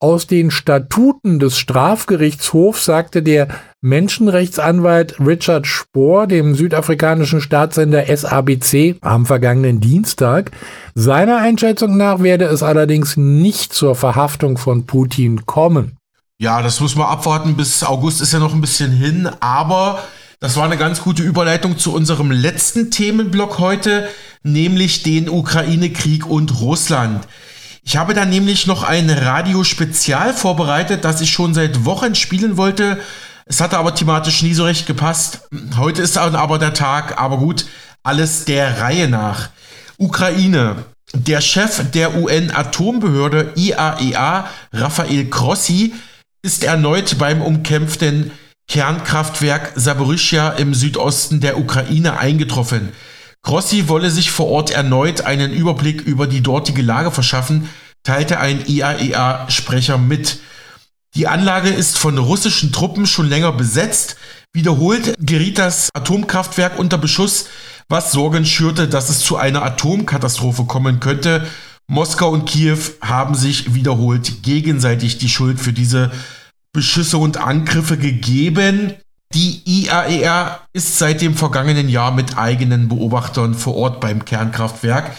[0.05, 3.49] aus den Statuten des Strafgerichtshofs, sagte der
[3.81, 10.51] Menschenrechtsanwalt Richard Spohr dem südafrikanischen Staatssender SABC am vergangenen Dienstag.
[10.95, 15.97] Seiner Einschätzung nach werde es allerdings nicht zur Verhaftung von Putin kommen.
[16.39, 17.57] Ja, das muss man abwarten.
[17.57, 20.01] Bis August ist ja noch ein bisschen hin, aber
[20.39, 24.07] das war eine ganz gute Überleitung zu unserem letzten Themenblock heute,
[24.43, 27.27] nämlich den Ukraine-Krieg und Russland.
[27.85, 32.99] Ich habe da nämlich noch ein Radiospezial vorbereitet, das ich schon seit Wochen spielen wollte.
[33.45, 35.41] Es hatte aber thematisch nie so recht gepasst.
[35.77, 37.67] Heute ist aber der Tag, aber gut,
[38.03, 39.51] alles der Reihe nach.
[39.99, 40.85] Ukraine.
[41.13, 45.93] Der Chef der UN-Atombehörde IAEA, e Rafael Grossi,
[46.43, 48.33] ist erneut beim umkämpften
[48.67, 52.93] Kernkraftwerk Saporischja im Südosten der Ukraine eingetroffen.
[53.45, 57.69] Grossi wolle sich vor Ort erneut einen Überblick über die dortige Lage verschaffen,
[58.03, 60.41] teilte ein IAEA-Sprecher mit.
[61.15, 64.17] Die Anlage ist von russischen Truppen schon länger besetzt.
[64.55, 67.47] Wiederholt geriet das Atomkraftwerk unter Beschuss,
[67.89, 71.47] was Sorgen schürte, dass es zu einer Atomkatastrophe kommen könnte.
[71.87, 76.11] Moskau und Kiew haben sich wiederholt gegenseitig die Schuld für diese
[76.73, 78.95] Beschüsse und Angriffe gegeben.
[79.33, 85.17] Die IAER ist seit dem vergangenen Jahr mit eigenen Beobachtern vor Ort beim Kernkraftwerk.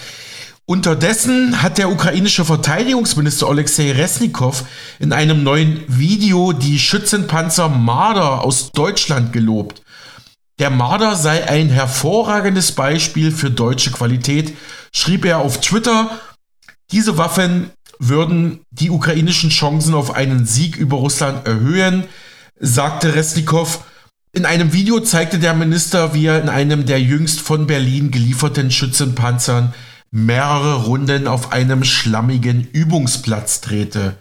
[0.67, 4.63] Unterdessen hat der ukrainische Verteidigungsminister Alexei Resnikow
[4.99, 9.83] in einem neuen Video die Schützenpanzer Marder aus Deutschland gelobt.
[10.57, 14.55] Der Marder sei ein hervorragendes Beispiel für deutsche Qualität,
[14.93, 16.19] schrieb er auf Twitter.
[16.91, 22.05] Diese Waffen würden die ukrainischen Chancen auf einen Sieg über Russland erhöhen,
[22.59, 23.83] sagte Resnikow.
[24.35, 28.69] In einem Video zeigte der Minister, wie er in einem der jüngst von Berlin gelieferten
[28.69, 29.73] Schützenpanzern
[30.11, 34.17] mehrere Runden auf einem schlammigen Übungsplatz drehte.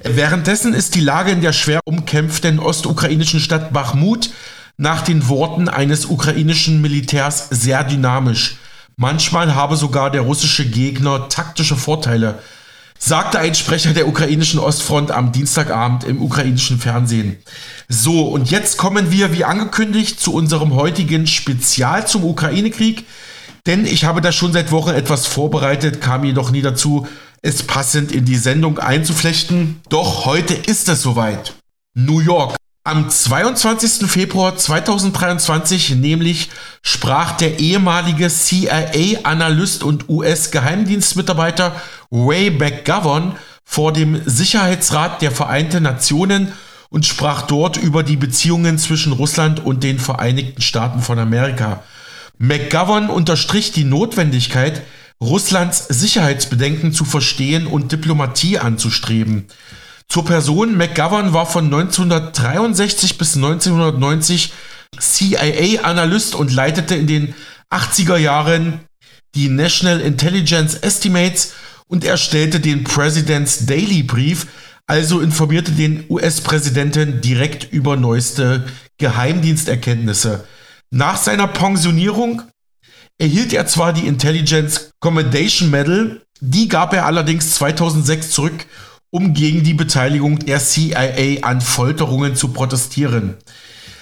[0.00, 4.30] Währenddessen ist die Lage in der schwer umkämpften ostukrainischen Stadt Bachmut
[4.76, 8.58] nach den Worten eines ukrainischen Militärs sehr dynamisch.
[8.96, 12.38] Manchmal habe sogar der russische Gegner taktische Vorteile,
[13.04, 17.36] sagte ein Sprecher der ukrainischen Ostfront am Dienstagabend im ukrainischen Fernsehen.
[17.88, 23.04] So, und jetzt kommen wir, wie angekündigt, zu unserem heutigen Spezial zum Ukraine-Krieg.
[23.66, 27.08] Denn ich habe da schon seit Wochen etwas vorbereitet, kam jedoch nie dazu,
[27.42, 29.80] es passend in die Sendung einzuflechten.
[29.88, 31.54] Doch heute ist es soweit.
[31.94, 32.54] New York.
[32.84, 34.10] Am 22.
[34.10, 36.50] Februar 2023 nämlich
[36.82, 46.54] sprach der ehemalige CIA-Analyst und US-Geheimdienstmitarbeiter Ray McGovern vor dem Sicherheitsrat der Vereinten Nationen
[46.88, 51.84] und sprach dort über die Beziehungen zwischen Russland und den Vereinigten Staaten von Amerika.
[52.38, 54.82] McGovern unterstrich die Notwendigkeit,
[55.20, 59.46] Russlands Sicherheitsbedenken zu verstehen und Diplomatie anzustreben.
[60.12, 64.52] Zur Person McGovern war von 1963 bis 1990
[65.00, 67.34] CIA-Analyst und leitete in den
[67.70, 68.80] 80er Jahren
[69.34, 71.54] die National Intelligence Estimates
[71.86, 74.48] und erstellte den President's Daily Brief,
[74.86, 78.66] also informierte den US-Präsidenten direkt über neueste
[78.98, 80.44] Geheimdiensterkenntnisse.
[80.90, 82.42] Nach seiner Pensionierung
[83.16, 88.66] erhielt er zwar die Intelligence Commendation Medal, die gab er allerdings 2006 zurück,
[89.12, 93.36] um gegen die Beteiligung der CIA an Folterungen zu protestieren.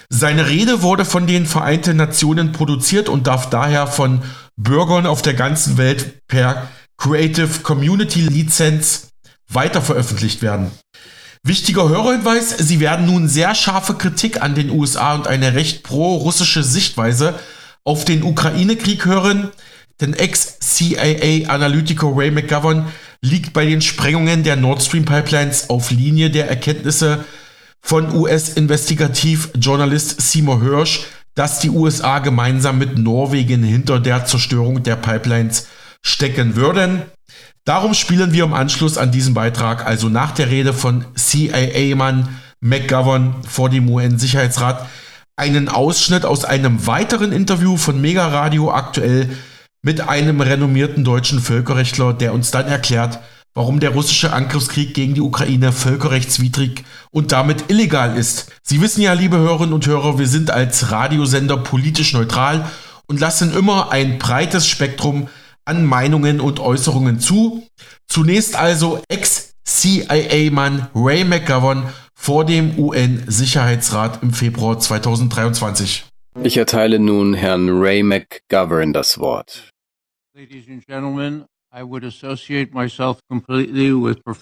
[0.08, 4.22] Seine Rede wurde von den Vereinten Nationen produziert und darf daher von
[4.56, 9.08] Bürgern auf der ganzen Welt per Creative Community Lizenz
[9.48, 10.70] weiterveröffentlicht werden.
[11.42, 16.62] Wichtiger Hörerhinweis, Sie werden nun sehr scharfe Kritik an den USA und eine recht pro-russische
[16.62, 17.34] Sichtweise
[17.82, 19.50] auf den Ukraine-Krieg hören,
[20.00, 22.86] denn Ex-CIA-Analytiker Ray McGovern
[23.22, 27.24] liegt bei den Sprengungen der Nord Stream Pipelines auf Linie der Erkenntnisse
[27.80, 31.02] von US-Investigativjournalist Seymour Hirsch,
[31.34, 35.68] dass die USA gemeinsam mit Norwegen hinter der Zerstörung der Pipelines
[36.02, 37.02] stecken würden.
[37.64, 42.28] Darum spielen wir im Anschluss an diesen Beitrag, also nach der Rede von CIA-Mann
[42.60, 44.86] McGovern vor dem UN-Sicherheitsrat,
[45.36, 49.30] einen Ausschnitt aus einem weiteren Interview von Mega Radio aktuell
[49.82, 53.20] mit einem renommierten deutschen Völkerrechtler, der uns dann erklärt,
[53.54, 58.52] warum der russische Angriffskrieg gegen die Ukraine völkerrechtswidrig und damit illegal ist.
[58.62, 62.70] Sie wissen ja, liebe Hörerinnen und Hörer, wir sind als Radiosender politisch neutral
[63.06, 65.28] und lassen immer ein breites Spektrum
[65.64, 67.66] an Meinungen und Äußerungen zu.
[68.06, 76.04] Zunächst also Ex-CIA-Mann Ray McGovern vor dem UN-Sicherheitsrat im Februar 2023.
[76.42, 79.69] Ich erteile nun Herrn Ray McGovern das Wort.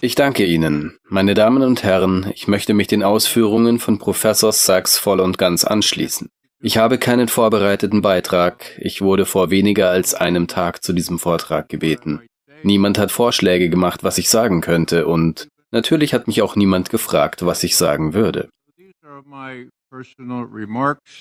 [0.01, 0.97] Ich danke Ihnen.
[1.07, 5.65] Meine Damen und Herren, ich möchte mich den Ausführungen von Professor Sachs voll und ganz
[5.65, 6.29] anschließen.
[6.61, 8.77] Ich habe keinen vorbereiteten Beitrag.
[8.79, 12.21] Ich wurde vor weniger als einem Tag zu diesem Vortrag gebeten.
[12.63, 17.45] Niemand hat Vorschläge gemacht, was ich sagen könnte, und natürlich hat mich auch niemand gefragt,
[17.45, 18.49] was ich sagen würde.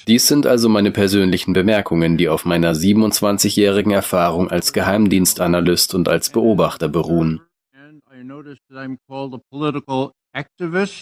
[0.06, 6.30] Dies sind also meine persönlichen Bemerkungen, die auf meiner 27-jährigen Erfahrung als Geheimdienstanalyst und als
[6.30, 7.40] Beobachter beruhen.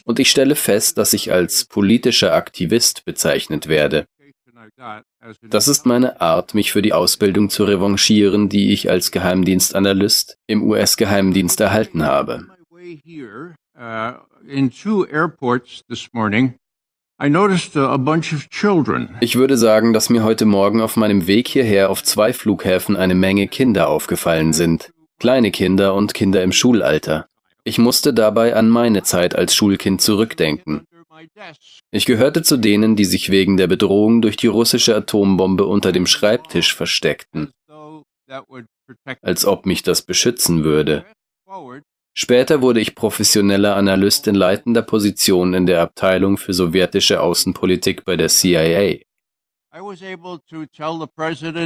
[0.04, 4.06] Und ich stelle fest, dass ich als politischer Aktivist bezeichnet werde.
[5.42, 10.62] Das ist meine Art, mich für die Ausbildung zu revanchieren, die ich als Geheimdienstanalyst im
[10.62, 12.46] US-Geheimdienst erhalten habe.
[19.20, 23.14] Ich würde sagen, dass mir heute Morgen auf meinem Weg hierher auf zwei Flughäfen eine
[23.14, 24.92] Menge Kinder aufgefallen sind.
[25.18, 27.26] Kleine Kinder und Kinder im Schulalter.
[27.64, 30.86] Ich musste dabei an meine Zeit als Schulkind zurückdenken.
[31.90, 36.06] Ich gehörte zu denen, die sich wegen der Bedrohung durch die russische Atombombe unter dem
[36.06, 37.50] Schreibtisch versteckten.
[39.22, 41.06] Als ob mich das beschützen würde.
[42.18, 48.16] Später wurde ich professioneller Analyst in leitender Position in der Abteilung für sowjetische Außenpolitik bei
[48.16, 49.00] der CIA.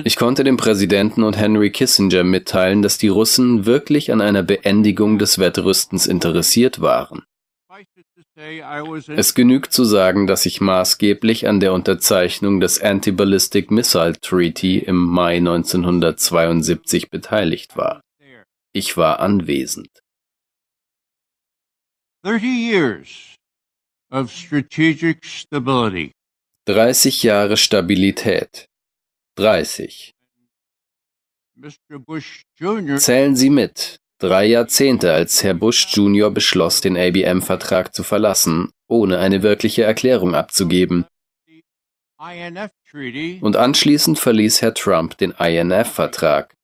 [0.04, 5.20] Ich konnte dem Präsidenten und Henry Kissinger mitteilen, dass die Russen wirklich an einer Beendigung
[5.20, 7.22] des Wettrüstens interessiert waren.
[9.06, 14.96] Es genügt zu sagen, dass ich maßgeblich an der Unterzeichnung des Anti-Ballistic Missile Treaty im
[14.96, 18.00] Mai 1972 beteiligt war.
[18.72, 19.99] Ich war anwesend.
[22.22, 23.36] 30 years
[24.10, 26.12] of strategic stability.
[26.66, 28.66] 30 Jahre Stabilität.
[29.36, 30.12] 30.
[32.98, 33.96] Zählen Sie mit.
[34.18, 36.30] Drei Jahrzehnte, als Herr Bush Jr.
[36.30, 41.06] beschloss, den ABM-Vertrag zu verlassen, ohne eine wirkliche Erklärung abzugeben.
[43.40, 46.54] Und anschließend verließ Herr Trump den INF-Vertrag,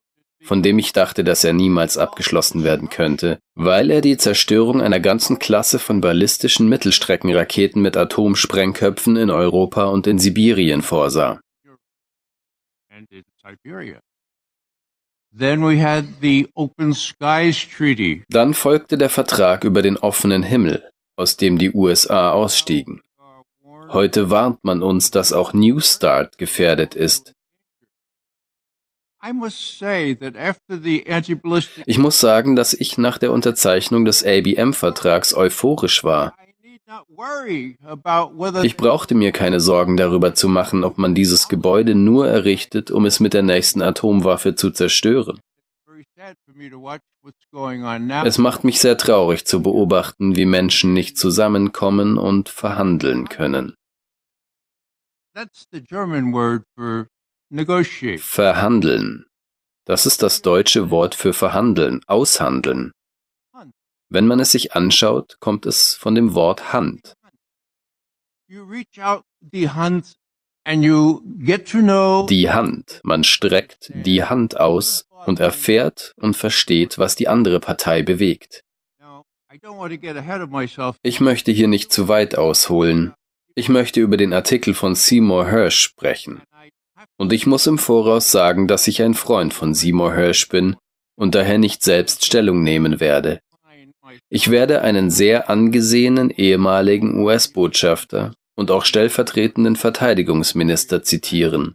[0.46, 5.00] von dem ich dachte, dass er niemals abgeschlossen werden könnte, weil er die Zerstörung einer
[5.00, 11.40] ganzen Klasse von ballistischen Mittelstreckenraketen mit Atomsprengköpfen in Europa und in Sibirien vorsah.
[18.28, 23.02] Dann folgte der Vertrag über den offenen Himmel, aus dem die USA ausstiegen.
[23.88, 27.35] Heute warnt man uns, dass auch New Start gefährdet ist,
[31.86, 36.34] ich muss sagen, dass ich nach der Unterzeichnung des ABM-Vertrags euphorisch war.
[38.62, 43.06] Ich brauchte mir keine Sorgen darüber zu machen, ob man dieses Gebäude nur errichtet, um
[43.06, 45.40] es mit der nächsten Atomwaffe zu zerstören.
[48.24, 53.74] Es macht mich sehr traurig zu beobachten, wie Menschen nicht zusammenkommen und verhandeln können.
[58.18, 59.26] Verhandeln.
[59.84, 62.92] Das ist das deutsche Wort für verhandeln, aushandeln.
[64.08, 67.14] Wenn man es sich anschaut, kommt es von dem Wort Hand.
[72.28, 73.00] Die Hand.
[73.04, 78.64] Man streckt die Hand aus und erfährt und versteht, was die andere Partei bewegt.
[81.02, 83.14] Ich möchte hier nicht zu weit ausholen.
[83.54, 86.42] Ich möchte über den Artikel von Seymour Hirsch sprechen.
[87.18, 90.76] Und ich muss im Voraus sagen, dass ich ein Freund von Seymour Hirsch bin
[91.16, 93.40] und daher nicht selbst Stellung nehmen werde.
[94.28, 101.74] Ich werde einen sehr angesehenen ehemaligen US-Botschafter und auch stellvertretenden Verteidigungsminister zitieren.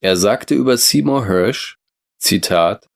[0.00, 1.76] Er sagte über Seymour Hirsch,
[2.18, 2.86] Zitat,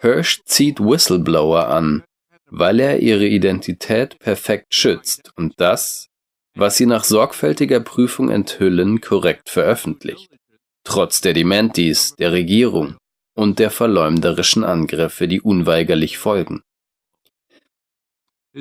[0.00, 2.04] Hirsch zieht Whistleblower an,
[2.50, 6.08] weil er ihre Identität perfekt schützt und das,
[6.56, 10.34] was sie nach sorgfältiger Prüfung enthüllen, korrekt veröffentlicht.
[10.84, 12.96] Trotz der Dementis, der Regierung
[13.34, 16.62] und der verleumderischen Angriffe, die unweigerlich folgen.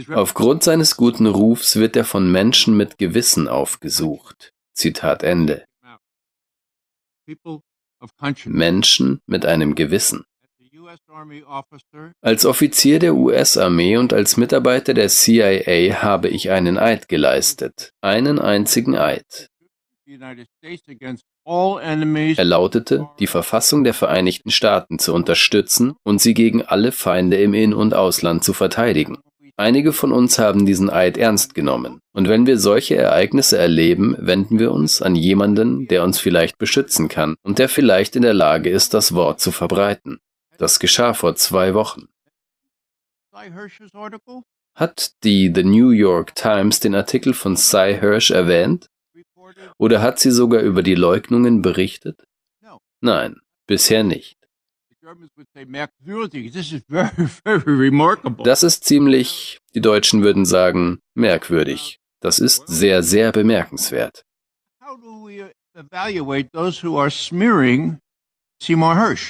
[0.10, 4.52] Aufgrund seines guten Rufs wird er von Menschen mit Gewissen aufgesucht.
[4.74, 5.66] Zitat Ende.
[8.46, 10.26] Menschen mit einem Gewissen.
[12.22, 18.40] Als Offizier der US-Armee und als Mitarbeiter der CIA habe ich einen Eid geleistet, einen
[18.40, 19.50] einzigen Eid.
[22.38, 27.54] Er lautete, die Verfassung der Vereinigten Staaten zu unterstützen und sie gegen alle Feinde im
[27.54, 29.18] In- und Ausland zu verteidigen.
[29.58, 32.02] Einige von uns haben diesen Eid ernst genommen.
[32.14, 37.08] Und wenn wir solche Ereignisse erleben, wenden wir uns an jemanden, der uns vielleicht beschützen
[37.08, 40.20] kann und der vielleicht in der Lage ist, das Wort zu verbreiten.
[40.58, 42.08] Das geschah vor zwei Wochen.
[44.76, 48.90] Hat die The New York Times den Artikel von Cy Hirsch erwähnt?
[49.78, 52.24] Oder hat sie sogar über die Leugnungen berichtet?
[53.02, 54.38] Nein, bisher nicht.
[58.44, 62.00] Das ist ziemlich, die Deutschen würden sagen, merkwürdig.
[62.22, 64.26] Das ist sehr, sehr bemerkenswert.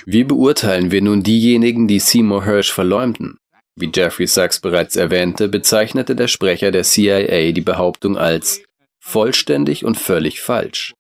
[0.05, 3.38] Wie beurteilen wir nun diejenigen, die Seymour Hirsch verleumden?
[3.76, 8.63] Wie Jeffrey Sachs bereits erwähnte, bezeichnete der Sprecher der CIA die Behauptung als
[9.01, 10.93] vollständig und völlig falsch.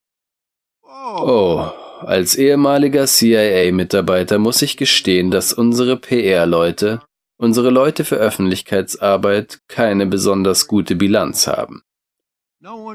[0.83, 1.69] Oh,
[2.01, 7.01] als ehemaliger CIA-Mitarbeiter muss ich gestehen, dass unsere PR-Leute,
[7.37, 11.83] unsere Leute für Öffentlichkeitsarbeit keine besonders gute Bilanz haben.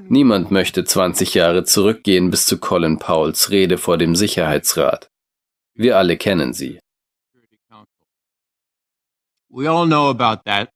[0.08, 5.10] Niemand möchte 20 Jahre zurückgehen bis zu Colin Powells Rede vor dem Sicherheitsrat.
[5.80, 6.78] Wir alle kennen sie.
[9.48, 10.68] We all know about that.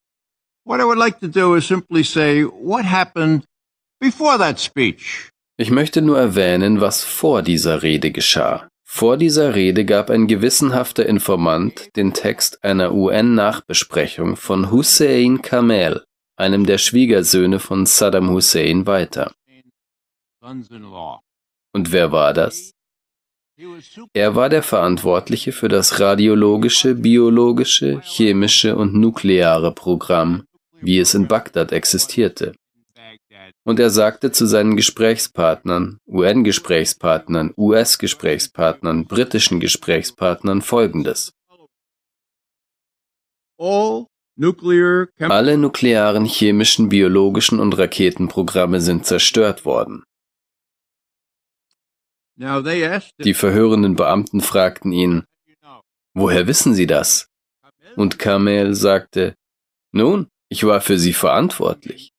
[0.64, 3.44] What I would like to do is simply say what happened
[4.00, 5.30] before that speech.
[5.58, 8.66] Ich möchte nur erwähnen, was vor dieser Rede geschah.
[8.82, 16.02] Vor dieser Rede gab ein gewissenhafter Informant den Text einer UN-Nachbesprechung von Hussein Kamel,
[16.36, 19.34] einem der Schwiegersöhne von Saddam Hussein, weiter.
[20.40, 22.73] Und wer war das?
[24.12, 30.44] Er war der Verantwortliche für das radiologische, biologische, chemische und nukleare Programm,
[30.80, 32.54] wie es in Bagdad existierte.
[33.64, 41.32] Und er sagte zu seinen Gesprächspartnern, UN-Gesprächspartnern, US-Gesprächspartnern, britischen Gesprächspartnern Folgendes.
[45.20, 50.02] Alle nuklearen, chemischen, biologischen und Raketenprogramme sind zerstört worden.
[52.36, 55.24] Die verhörenden Beamten fragten ihn,
[56.14, 57.28] woher wissen Sie das?
[57.96, 59.34] Und Kamel sagte,
[59.92, 62.12] nun, ich war für sie verantwortlich.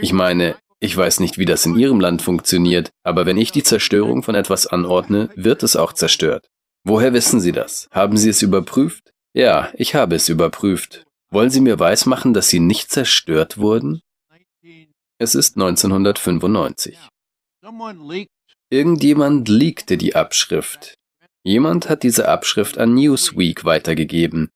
[0.00, 3.62] Ich meine, ich weiß nicht, wie das in Ihrem Land funktioniert, aber wenn ich die
[3.62, 6.48] Zerstörung von etwas anordne, wird es auch zerstört.
[6.84, 7.88] Woher wissen Sie das?
[7.90, 9.12] Haben Sie es überprüft?
[9.34, 11.04] Ja, ich habe es überprüft.
[11.30, 14.00] Wollen Sie mir weismachen, dass Sie nicht zerstört wurden?
[15.18, 16.98] Es ist 1995.
[18.70, 20.94] Irgendjemand leakte die Abschrift.
[21.42, 24.50] Jemand hat diese Abschrift an Newsweek weitergegeben.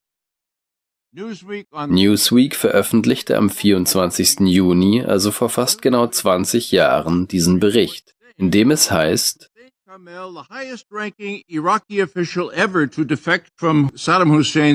[1.12, 4.40] Newsweek veröffentlichte am 24.
[4.40, 9.50] Juni, also vor fast genau 20 Jahren, diesen Bericht, in dem es heißt,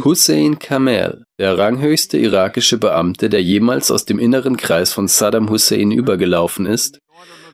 [0.05, 5.91] Hussein Kamel, der ranghöchste irakische Beamte, der jemals aus dem inneren Kreis von Saddam Hussein
[5.91, 6.99] übergelaufen ist,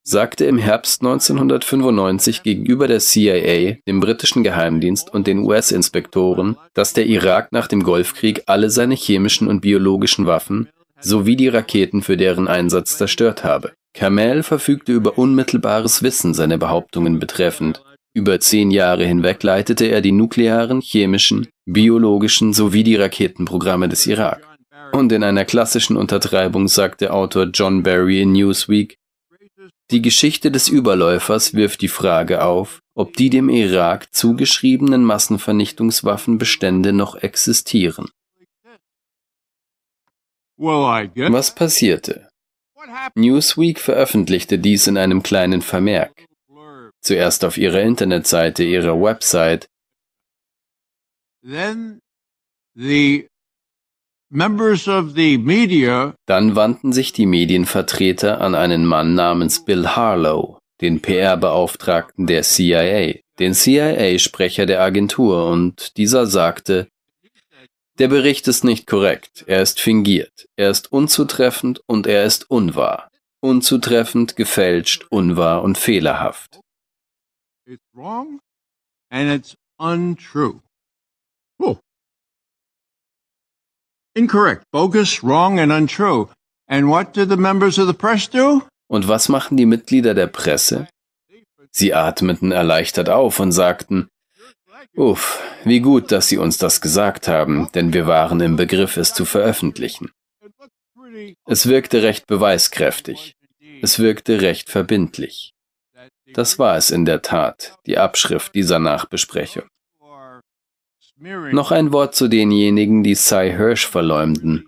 [0.08, 7.08] sagte im Herbst 1995 gegenüber der CIA, dem britischen Geheimdienst und den US-Inspektoren, dass der
[7.08, 10.70] Irak nach dem Golfkrieg alle seine chemischen und biologischen Waffen
[11.01, 13.74] sowie die Raketen für deren Einsatz zerstört habe.
[13.93, 17.82] Kamel verfügte über unmittelbares Wissen seine Behauptungen betreffend.
[18.14, 24.41] Über zehn Jahre hinweg leitete er die nuklearen, chemischen, biologischen sowie die Raketenprogramme des Irak.
[24.91, 28.97] Und in einer klassischen Untertreibung sagte Autor John Barry in Newsweek,
[29.92, 37.16] die Geschichte des Überläufers wirft die Frage auf, ob die dem Irak zugeschriebenen Massenvernichtungswaffenbestände noch
[37.16, 38.10] existieren.
[41.32, 42.30] Was passierte?
[43.16, 46.26] Newsweek veröffentlichte dies in einem kleinen Vermerk.
[47.02, 49.68] Zuerst auf ihrer Internetseite, ihrer Website.
[56.26, 63.14] Dann wandten sich die Medienvertreter an einen Mann namens Bill Harlow, den PR-Beauftragten der CIA,
[63.40, 66.90] den CIA-Sprecher der Agentur, und dieser sagte,
[67.98, 73.10] der Bericht ist nicht korrekt, er ist fingiert, er ist unzutreffend und er ist unwahr.
[73.40, 76.60] Unzutreffend, gefälscht, unwahr und fehlerhaft.
[77.66, 78.42] It's wrong
[79.10, 80.60] and it's untrue.
[81.58, 81.78] Oh.
[84.18, 86.30] Incorrect, bogus, wrong and untrue.
[86.68, 88.61] And what did the members of the press do?
[88.88, 90.88] Und was machen die Mitglieder der Presse?
[91.72, 94.07] Sie atmeten erleichtert auf und sagten,
[94.95, 99.13] Uff, wie gut, dass Sie uns das gesagt haben, denn wir waren im Begriff, es
[99.13, 100.11] zu veröffentlichen.
[101.45, 103.36] Es wirkte recht beweiskräftig.
[103.82, 105.51] Es wirkte recht verbindlich.
[106.34, 109.63] Das war es in der Tat, die Abschrift dieser Nachbesprechung.
[111.18, 114.68] Noch ein Wort zu denjenigen, die Cy Hirsch verleumden.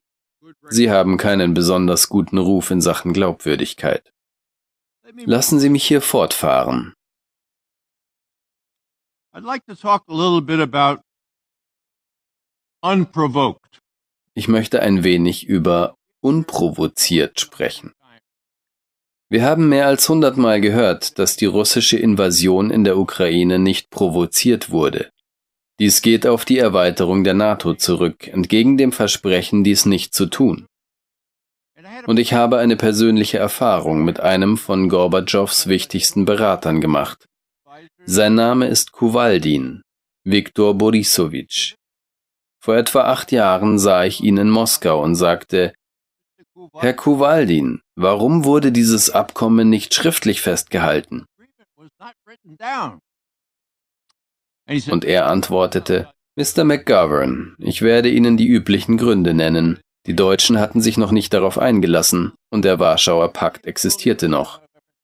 [0.70, 4.12] Sie haben keinen besonders guten Ruf in Sachen Glaubwürdigkeit.
[5.26, 6.94] Lassen Sie mich hier fortfahren.
[14.34, 17.94] Ich möchte ein wenig über unprovoziert sprechen.
[19.30, 24.70] Wir haben mehr als hundertmal gehört, dass die russische Invasion in der Ukraine nicht provoziert
[24.70, 25.12] wurde.
[25.80, 30.66] Dies geht auf die Erweiterung der NATO zurück, entgegen dem Versprechen, dies nicht zu tun.
[32.08, 37.28] Und ich habe eine persönliche Erfahrung mit einem von Gorbatschows wichtigsten Beratern gemacht.
[38.06, 39.84] Sein Name ist Kuwaldin,
[40.24, 41.76] Viktor Borisowitsch.
[42.60, 45.74] Vor etwa acht Jahren sah ich ihn in Moskau und sagte,
[46.76, 51.26] Herr Kuwaldin, warum wurde dieses Abkommen nicht schriftlich festgehalten?
[54.90, 56.64] Und er antwortete, Mr.
[56.64, 59.80] McGovern, ich werde Ihnen die üblichen Gründe nennen.
[60.06, 64.62] Die Deutschen hatten sich noch nicht darauf eingelassen und der Warschauer Pakt existierte noch.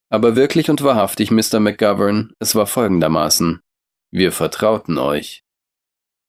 [0.09, 1.59] Aber wirklich und wahrhaftig, Mr.
[1.59, 3.61] McGovern, es war folgendermaßen.
[4.11, 5.41] Wir vertrauten euch.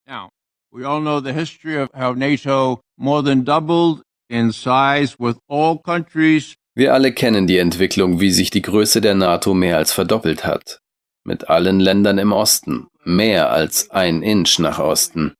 [0.07, 0.31] Now,
[0.73, 5.79] we all know the history of how NATO more than doubled in size with all
[5.79, 6.55] countries.
[6.75, 10.81] Wir alle kennen die Entwicklung, wie sich die Größe der NATO mehr als verdoppelt hat.
[11.25, 15.35] Mit allen Ländern im Osten, mehr als ein Inch nach Osten.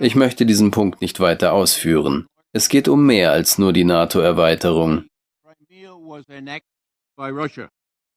[0.00, 2.26] Ich möchte diesen Punkt nicht weiter ausführen.
[2.52, 5.04] Es geht um mehr als nur die NATO-Erweiterung.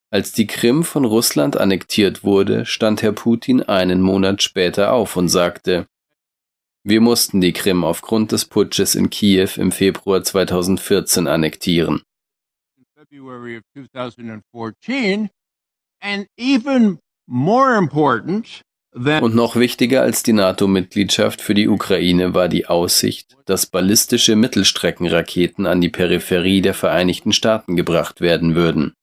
[0.09, 5.29] Als die Krim von Russland annektiert wurde, stand Herr Putin einen Monat später auf und
[5.29, 5.87] sagte,
[6.83, 12.01] wir mussten die Krim aufgrund des Putsches in Kiew im Februar 2014 annektieren.
[18.93, 25.65] Und noch wichtiger als die NATO-Mitgliedschaft für die Ukraine war die Aussicht, dass ballistische Mittelstreckenraketen
[25.65, 28.93] an die Peripherie der Vereinigten Staaten gebracht werden würden.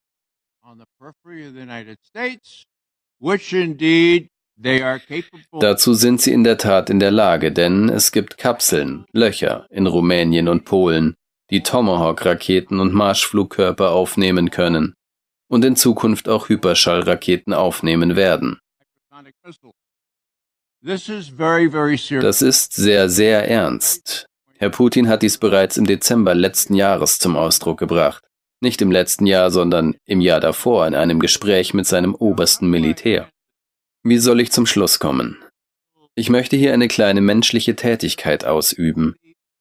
[5.61, 9.87] Dazu sind sie in der Tat in der Lage, denn es gibt Kapseln, Löcher in
[9.87, 11.15] Rumänien und Polen,
[11.51, 14.95] die Tomahawk-Raketen und Marschflugkörper aufnehmen können
[15.49, 18.59] und in Zukunft auch Hyperschallraketen aufnehmen werden.
[22.21, 24.27] Das ist sehr, sehr ernst.
[24.59, 28.23] Herr Putin hat dies bereits im Dezember letzten Jahres zum Ausdruck gebracht.
[28.61, 33.29] Nicht im letzten Jahr, sondern im Jahr davor in einem Gespräch mit seinem obersten Militär.
[34.03, 35.43] Wie soll ich zum Schluss kommen?
[36.15, 39.17] Ich möchte hier eine kleine menschliche Tätigkeit ausüben.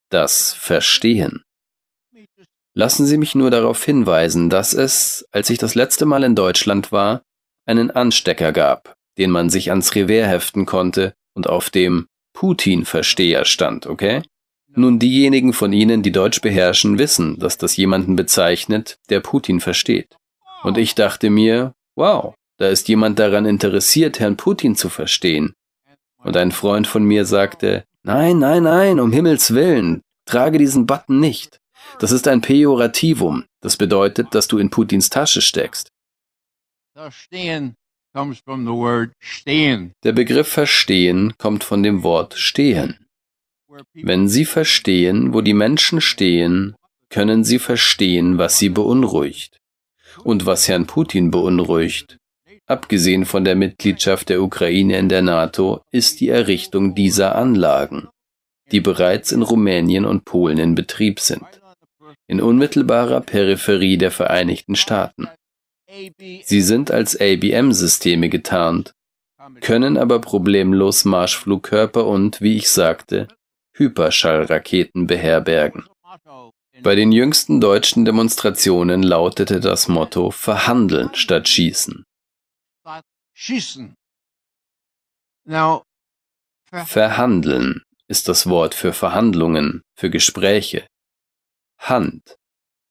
[0.10, 1.44] Das Verstehen.
[2.76, 6.92] Lassen Sie mich nur darauf hinweisen, dass es, als ich das letzte Mal in Deutschland
[6.92, 7.24] war,
[7.66, 13.88] einen Anstecker gab, den man sich ans Revers heften konnte und auf dem Putin-Versteher stand,
[13.88, 14.24] okay?
[14.76, 20.18] Nun, diejenigen von Ihnen, die Deutsch beherrschen, wissen, dass das jemanden bezeichnet, der Putin versteht.
[20.64, 25.54] Und ich dachte mir, wow, da ist jemand daran interessiert, Herrn Putin zu verstehen.
[26.24, 31.20] Und ein Freund von mir sagte, nein, nein, nein, um Himmels willen, trage diesen Button
[31.20, 31.60] nicht.
[32.00, 33.46] Das ist ein Pejorativum.
[33.62, 35.90] Das bedeutet, dass du in Putins Tasche steckst.
[40.04, 43.00] Der Begriff verstehen kommt von dem Wort stehen.
[43.94, 46.76] Wenn Sie verstehen, wo die Menschen stehen,
[47.10, 49.60] können Sie verstehen, was sie beunruhigt.
[50.24, 52.18] Und was Herrn Putin beunruhigt,
[52.68, 58.10] abgesehen von der Mitgliedschaft der Ukraine in der NATO, ist die Errichtung dieser Anlagen,
[58.72, 61.46] die bereits in Rumänien und Polen in Betrieb sind,
[62.28, 65.28] in unmittelbarer Peripherie der Vereinigten Staaten.
[66.44, 68.94] Sie sind als ABM-Systeme getarnt,
[69.62, 73.28] können aber problemlos Marschflugkörper und, wie ich sagte,
[73.76, 75.86] Hyperschallraketen beherbergen.
[76.82, 82.04] Bei den jüngsten deutschen Demonstrationen lautete das Motto Verhandeln statt Schießen.
[86.86, 90.88] Verhandeln ist das Wort für Verhandlungen, für Gespräche.
[91.78, 92.38] Hand.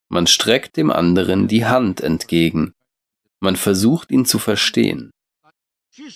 [0.09, 2.75] Man streckt dem anderen die Hand entgegen.
[3.43, 5.11] Man versucht ihn zu verstehen.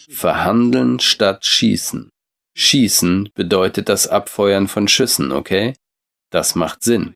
[0.09, 2.11] Verhandeln statt schießen.
[2.57, 5.75] Schießen bedeutet das Abfeuern von Schüssen, okay?
[6.31, 7.15] Das macht Sinn.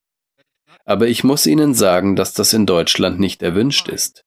[0.85, 4.23] Aber ich muss Ihnen sagen, dass das in Deutschland nicht erwünscht ist.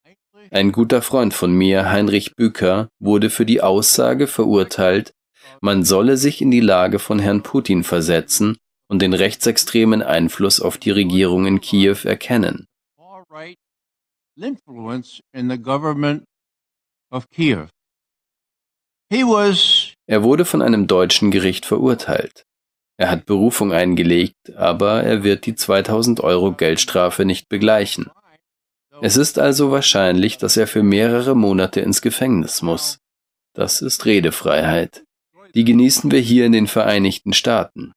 [0.52, 5.14] Ein guter Freund von mir, Heinrich Bücker, wurde für die Aussage verurteilt,
[5.60, 8.58] man solle sich in die Lage von Herrn Putin versetzen
[8.88, 12.68] und den rechtsextremen Einfluss auf die Regierung in Kiew erkennen.
[20.08, 22.44] Er wurde von einem deutschen Gericht verurteilt.
[22.98, 28.10] Er hat Berufung eingelegt, aber er wird die 2000 Euro Geldstrafe nicht begleichen.
[29.02, 32.98] Es ist also wahrscheinlich, dass er für mehrere Monate ins Gefängnis muss.
[33.54, 35.04] Das ist Redefreiheit.
[35.54, 37.94] Die genießen wir hier in den Vereinigten Staaten.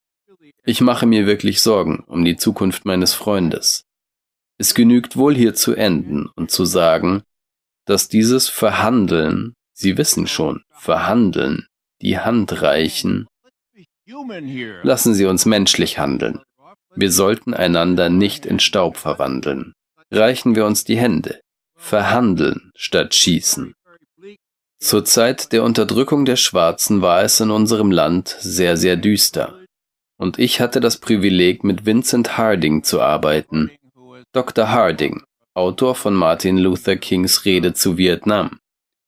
[0.66, 3.85] Ich mache mir wirklich Sorgen um die Zukunft meines Freundes.
[4.58, 7.22] Es genügt wohl hier zu enden und zu sagen,
[7.84, 11.66] dass dieses Verhandeln, Sie wissen schon, Verhandeln,
[12.00, 13.26] die Hand reichen,
[14.82, 16.40] Lassen Sie uns menschlich handeln.
[16.94, 19.72] Wir sollten einander nicht in Staub verwandeln.
[20.12, 21.40] Reichen wir uns die Hände.
[21.76, 23.74] Verhandeln statt schießen.
[24.78, 29.58] Zur Zeit der Unterdrückung der Schwarzen war es in unserem Land sehr, sehr düster.
[30.18, 33.72] Und ich hatte das Privileg, mit Vincent Harding zu arbeiten.
[34.36, 34.70] Dr.
[34.70, 35.22] Harding,
[35.54, 38.58] Autor von Martin Luther Kings Rede zu Vietnam.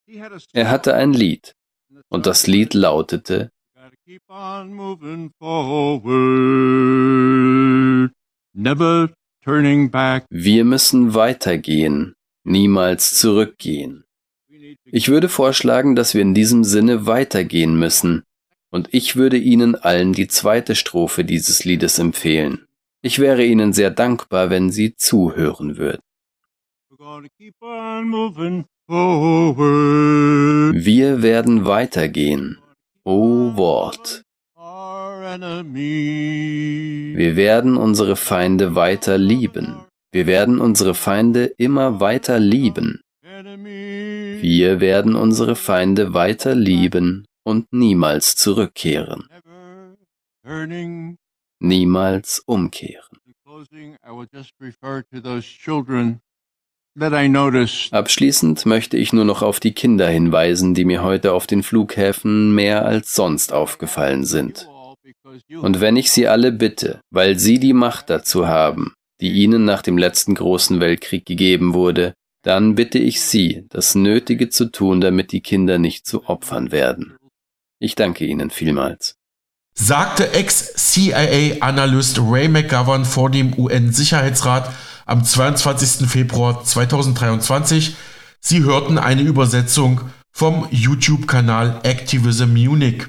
[0.07, 1.53] Er hatte ein Lied,
[2.09, 3.51] und das Lied lautete.
[10.31, 14.05] Wir müssen weitergehen, niemals zurückgehen.
[14.85, 18.23] Ich würde vorschlagen, dass wir in diesem Sinne weitergehen müssen,
[18.71, 22.65] und ich würde Ihnen allen die zweite Strophe dieses Liedes empfehlen.
[23.01, 26.01] Ich wäre Ihnen sehr dankbar, wenn Sie zuhören würden.
[30.73, 32.57] Wir werden weitergehen.
[33.05, 34.23] O Wort.
[37.15, 39.85] Wir werden unsere Feinde weiter lieben.
[40.11, 43.01] Wir werden unsere Feinde immer weiter lieben.
[43.21, 49.27] Wir werden unsere Feinde weiter lieben und niemals zurückkehren.
[51.59, 53.19] Niemals umkehren.
[57.91, 62.53] Abschließend möchte ich nur noch auf die Kinder hinweisen, die mir heute auf den Flughäfen
[62.53, 64.67] mehr als sonst aufgefallen sind.
[65.61, 69.81] Und wenn ich sie alle bitte, weil sie die Macht dazu haben, die ihnen nach
[69.81, 75.31] dem letzten großen Weltkrieg gegeben wurde, dann bitte ich Sie, das Nötige zu tun, damit
[75.33, 77.17] die Kinder nicht zu Opfern werden.
[77.79, 79.18] Ich danke Ihnen vielmals.
[79.81, 84.73] Sagte Ex-CIA-Analyst Ray McGovern vor dem UN-Sicherheitsrat
[85.05, 86.05] am 22.
[86.05, 87.95] Februar 2023.
[88.41, 90.01] Sie hörten eine Übersetzung
[90.33, 93.03] vom YouTube-Kanal Activism Munich.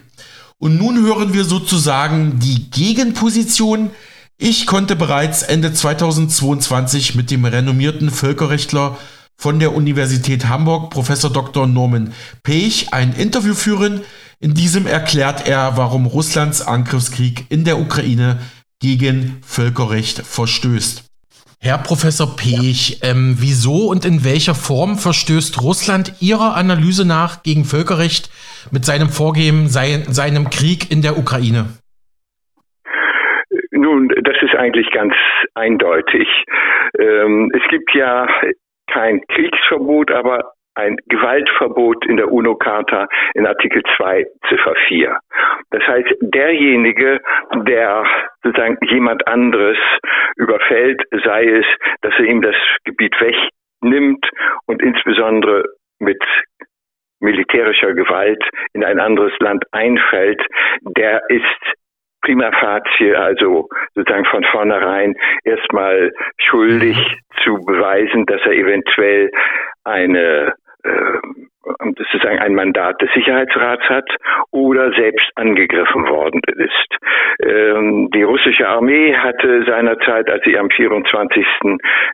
[0.58, 3.90] Und nun hören wir sozusagen die Gegenposition.
[4.38, 8.96] Ich konnte bereits Ende 2022 mit dem renommierten Völkerrechtler
[9.40, 11.66] von der Universität Hamburg, Professor Dr.
[11.66, 12.12] Norman
[12.42, 14.02] Pech, ein Interview führen.
[14.38, 18.38] In diesem erklärt er, warum Russlands Angriffskrieg in der Ukraine
[18.82, 21.06] gegen Völkerrecht verstößt.
[21.58, 27.64] Herr Professor Pech, ähm, wieso und in welcher Form verstößt Russland Ihrer Analyse nach gegen
[27.64, 28.28] Völkerrecht
[28.70, 31.64] mit seinem Vorgehen, sein, seinem Krieg in der Ukraine?
[33.70, 35.14] Nun, das ist eigentlich ganz
[35.54, 36.28] eindeutig.
[36.98, 38.26] Ähm, es gibt ja
[38.92, 45.18] kein Kriegsverbot, aber ein Gewaltverbot in der UNO-Charta in Artikel 2 Ziffer 4.
[45.70, 47.20] Das heißt, derjenige,
[47.66, 48.04] der
[48.42, 49.78] sozusagen jemand anderes
[50.36, 51.66] überfällt, sei es,
[52.02, 54.24] dass er ihm das Gebiet wegnimmt
[54.66, 55.64] und insbesondere
[55.98, 56.22] mit
[57.20, 60.40] militärischer Gewalt in ein anderes Land einfällt,
[60.96, 61.44] der ist
[62.22, 65.14] prima facie, also sozusagen von vornherein
[65.44, 66.96] erstmal schuldig
[67.42, 69.30] zu beweisen, dass er eventuell
[69.84, 70.54] eine
[70.84, 71.18] äh,
[71.62, 74.08] sozusagen ein Mandat des Sicherheitsrats hat
[74.50, 76.96] oder selbst angegriffen worden ist.
[77.42, 81.46] Ähm, die russische Armee hatte seinerzeit, als sie am 24.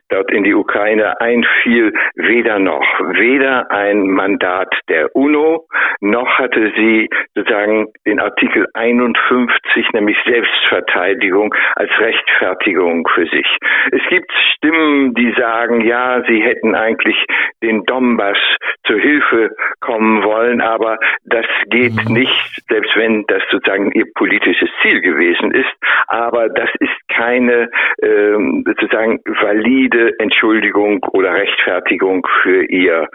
[0.09, 5.65] dort in die Ukraine einfiel, weder noch, weder ein Mandat der UNO,
[6.01, 13.47] noch hatte sie sozusagen den Artikel 51, nämlich Selbstverteidigung, als Rechtfertigung für sich.
[13.91, 17.17] Es gibt Stimmen, die sagen, ja, sie hätten eigentlich
[17.63, 18.37] den Donbass
[18.85, 19.36] zur Hilfe
[19.79, 22.13] kommen wollen, aber das geht mhm.
[22.13, 25.73] nicht, selbst wenn das sozusagen ihr politisches Ziel gewesen ist.
[26.07, 27.69] Aber das ist keine
[28.01, 33.07] ähm, sozusagen valide Entschuldigung oder Rechtfertigung für ihr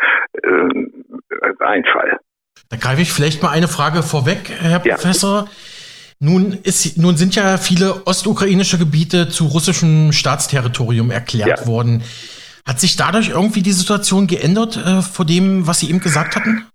[0.45, 0.93] ähm,
[1.61, 2.19] Einfall.
[2.71, 4.95] Da greife ich vielleicht mal eine Frage vorweg, Herr ja.
[4.95, 5.49] Professor.
[6.25, 11.67] Nun, ist, nun sind ja viele ostukrainische Gebiete zu russischem Staatsterritorium erklärt ja.
[11.67, 12.05] worden.
[12.67, 16.67] Hat sich dadurch irgendwie die Situation geändert äh, vor dem, was Sie eben gesagt hatten?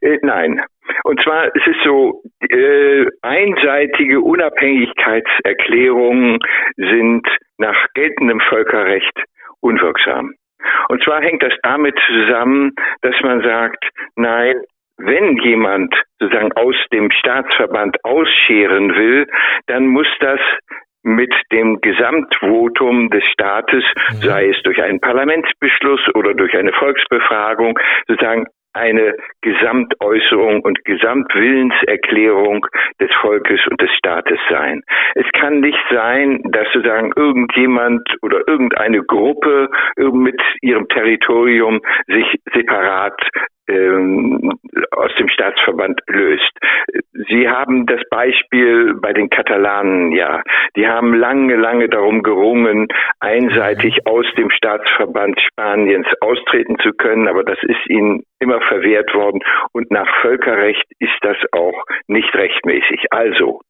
[0.00, 0.62] Äh, nein.
[1.04, 6.38] Und zwar es ist so, äh, einseitige Unabhängigkeitserklärungen
[6.76, 7.26] sind
[7.58, 9.24] nach geltendem Völkerrecht
[9.60, 10.34] unwirksam.
[10.88, 12.72] Und zwar hängt das damit zusammen,
[13.02, 13.84] dass man sagt,
[14.16, 14.62] nein,
[14.96, 19.26] wenn jemand sozusagen aus dem Staatsverband ausscheren will,
[19.66, 20.38] dann muss das
[21.04, 24.16] mit dem Gesamtvotum des Staates, mhm.
[24.16, 27.78] sei es durch einen Parlamentsbeschluss oder durch eine Volksbefragung,
[28.08, 32.66] sozusagen eine Gesamtäußerung und Gesamtwillenserklärung
[33.00, 34.82] des Volkes und des Staates sein.
[35.14, 43.20] Es kann nicht sein, dass sozusagen irgendjemand oder irgendeine Gruppe mit ihrem Territorium sich separat
[43.70, 46.52] aus dem Staatsverband löst.
[47.28, 50.42] Sie haben das Beispiel bei den Katalanen, ja.
[50.76, 52.88] Die haben lange, lange darum gerungen,
[53.20, 59.40] einseitig aus dem Staatsverband Spaniens austreten zu können, aber das ist ihnen immer verwehrt worden
[59.72, 63.06] und nach Völkerrecht ist das auch nicht rechtmäßig.
[63.10, 63.60] Also,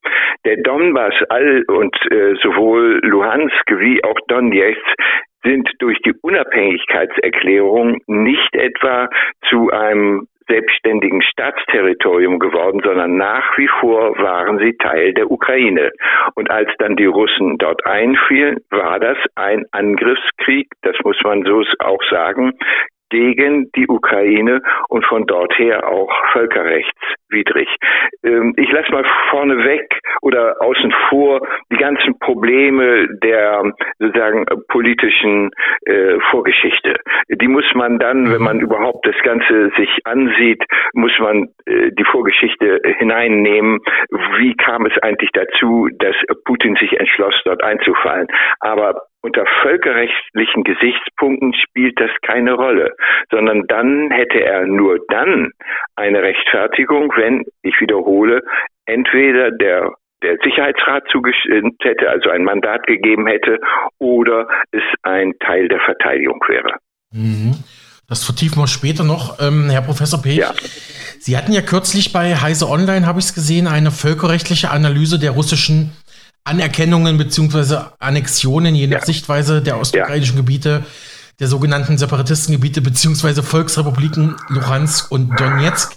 [0.45, 4.97] der Donbass all und äh, sowohl Luhansk wie auch Donetsk
[5.45, 9.09] sind durch die Unabhängigkeitserklärung nicht etwa
[9.49, 15.91] zu einem selbstständigen Staatsterritorium geworden, sondern nach wie vor waren sie Teil der Ukraine.
[16.35, 21.63] Und als dann die Russen dort einfielen, war das ein Angriffskrieg, das muss man so
[21.79, 22.53] auch sagen,
[23.15, 27.69] gegen die Ukraine und von dort her auch völkerrechtswidrig.
[28.25, 35.51] Ähm, ich lasse mal vorneweg oder außen vor die ganzen Probleme der sozusagen politischen
[35.87, 36.97] äh, Vorgeschichte.
[37.29, 42.05] Die muss man dann, wenn man überhaupt das Ganze sich ansieht, muss man äh, die
[42.05, 43.79] Vorgeschichte hineinnehmen.
[44.39, 48.27] Wie kam es eigentlich dazu, dass Putin sich entschloss, dort einzufallen?
[48.59, 52.95] Aber unter völkerrechtlichen Gesichtspunkten spielt das keine Rolle,
[53.31, 55.51] sondern dann hätte er nur dann
[55.97, 58.43] eine Rechtfertigung, wenn, ich wiederhole,
[58.85, 59.91] entweder der
[60.23, 63.59] der Sicherheitsrat zugestimmt hätte, also ein Mandat gegeben hätte,
[63.99, 66.79] oder es ein Teil der Verteidigung wäre.
[67.13, 67.57] Mhm.
[68.09, 70.37] Das vertiefen wir später noch, ähm, Herr Professor Pech.
[70.37, 70.53] Ja.
[71.19, 75.33] Sie hatten ja kürzlich bei Heise Online, habe ich es gesehen, eine völkerrechtliche Analyse der
[75.33, 75.93] russischen
[76.45, 79.05] Anerkennungen beziehungsweise Annexionen, je nach ja.
[79.07, 80.43] Sichtweise der ostukrainischen ja.
[80.43, 80.85] Gebiete,
[81.41, 85.97] der sogenannten Separatistengebiete beziehungsweise Volksrepubliken Luhansk und Donetsk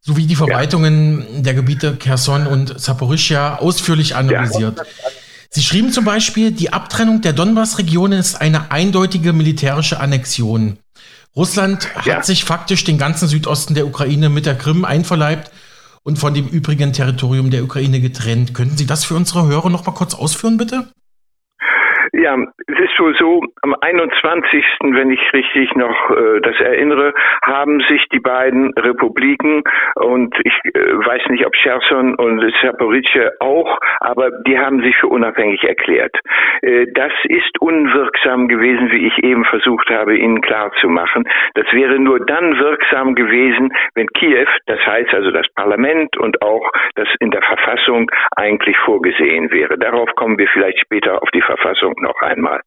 [0.00, 1.40] sowie die Verwaltungen ja.
[1.42, 4.80] der Gebiete Kherson und Saporischia ausführlich analysiert.
[5.50, 10.78] Sie schrieben zum Beispiel, die Abtrennung der Donbass-Regionen ist eine eindeutige militärische Annexion.
[11.36, 15.50] Russland hat sich faktisch den ganzen Südosten der Ukraine mit der Krim einverleibt
[16.04, 18.54] und von dem übrigen Territorium der Ukraine getrennt.
[18.54, 20.92] Könnten Sie das für unsere Hörer noch mal kurz ausführen, bitte?
[22.16, 22.36] Ja,
[22.68, 27.12] es ist wohl so, am 21., wenn ich richtig noch äh, das erinnere,
[27.42, 29.64] haben sich die beiden Republiken
[29.96, 35.08] und ich äh, weiß nicht, ob Cherson und Saporice auch, aber die haben sich für
[35.08, 36.16] unabhängig erklärt.
[36.62, 41.28] Äh, das ist unwirksam gewesen, wie ich eben versucht habe, Ihnen klarzumachen.
[41.54, 46.70] Das wäre nur dann wirksam gewesen, wenn Kiew, das heißt also das Parlament und auch
[47.84, 49.78] Verfassung eigentlich vorgesehen wäre.
[49.78, 52.60] Darauf kommen wir vielleicht später auf die Verfassung noch einmal.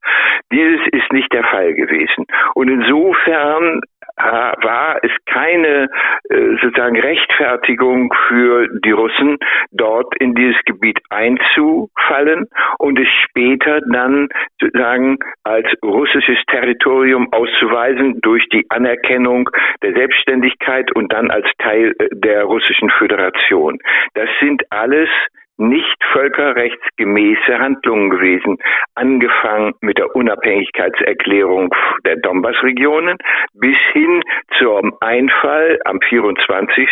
[0.51, 2.25] Dieses ist nicht der Fall gewesen.
[2.55, 3.81] Und insofern
[4.17, 5.89] war es keine
[6.29, 9.37] äh, sozusagen Rechtfertigung für die Russen,
[9.71, 12.47] dort in dieses Gebiet einzufallen
[12.79, 19.49] und es später dann sozusagen als russisches Territorium auszuweisen durch die Anerkennung
[19.81, 23.77] der Selbstständigkeit und dann als Teil äh, der russischen Föderation.
[24.13, 25.09] Das sind alles
[25.57, 28.57] nicht völkerrechtsgemäße Handlungen gewesen,
[28.95, 31.73] angefangen mit der Unabhängigkeitserklärung
[32.05, 33.17] der Donbass-Regionen
[33.53, 34.21] bis hin
[34.57, 36.87] zum Einfall am 24.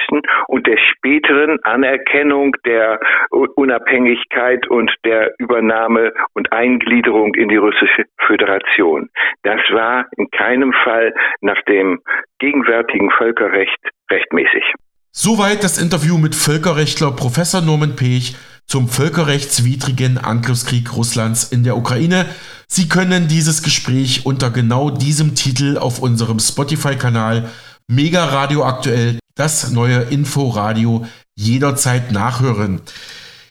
[0.48, 3.00] und der späteren Anerkennung der
[3.30, 9.10] Unabhängigkeit und der Übernahme und Eingliederung in die russische Föderation.
[9.44, 12.02] Das war in keinem Fall nach dem
[12.40, 14.64] gegenwärtigen Völkerrecht rechtmäßig.
[15.12, 18.36] Soweit das Interview mit Völkerrechtler Professor Norman Pech
[18.68, 22.26] zum völkerrechtswidrigen Angriffskrieg Russlands in der Ukraine.
[22.68, 27.50] Sie können dieses Gespräch unter genau diesem Titel auf unserem Spotify-Kanal
[27.88, 31.06] Mega Radio aktuell, das neue Inforadio,
[31.36, 32.82] jederzeit nachhören.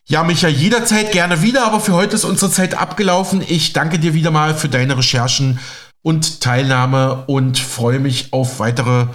[0.06, 3.42] Ja, Micha, jederzeit gerne wieder, aber für heute ist unsere Zeit abgelaufen.
[3.46, 5.60] Ich danke dir wieder mal für deine Recherchen
[6.02, 9.06] und Teilnahme und freue mich auf weitere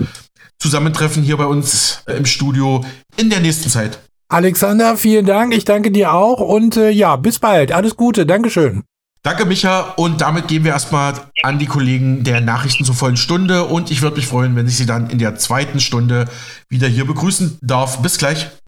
[0.58, 2.84] Zusammentreffen hier bei uns äh, im Studio
[3.18, 4.00] in der nächsten Zeit.
[4.30, 5.56] Alexander, vielen Dank.
[5.56, 7.72] Ich danke dir auch und äh, ja, bis bald.
[7.72, 8.28] Alles Gute.
[8.28, 8.84] Dankeschön.
[9.24, 9.94] Danke, Micha.
[9.98, 13.66] Und damit gehen wir erstmal an die Kollegen der Nachrichten zur vollen Stunde.
[13.66, 16.28] Und ich würde mich freuen, wenn ich Sie dann in der zweiten Stunde
[16.70, 18.02] wieder hier begrüßen darf.
[18.04, 18.50] Bis gleich.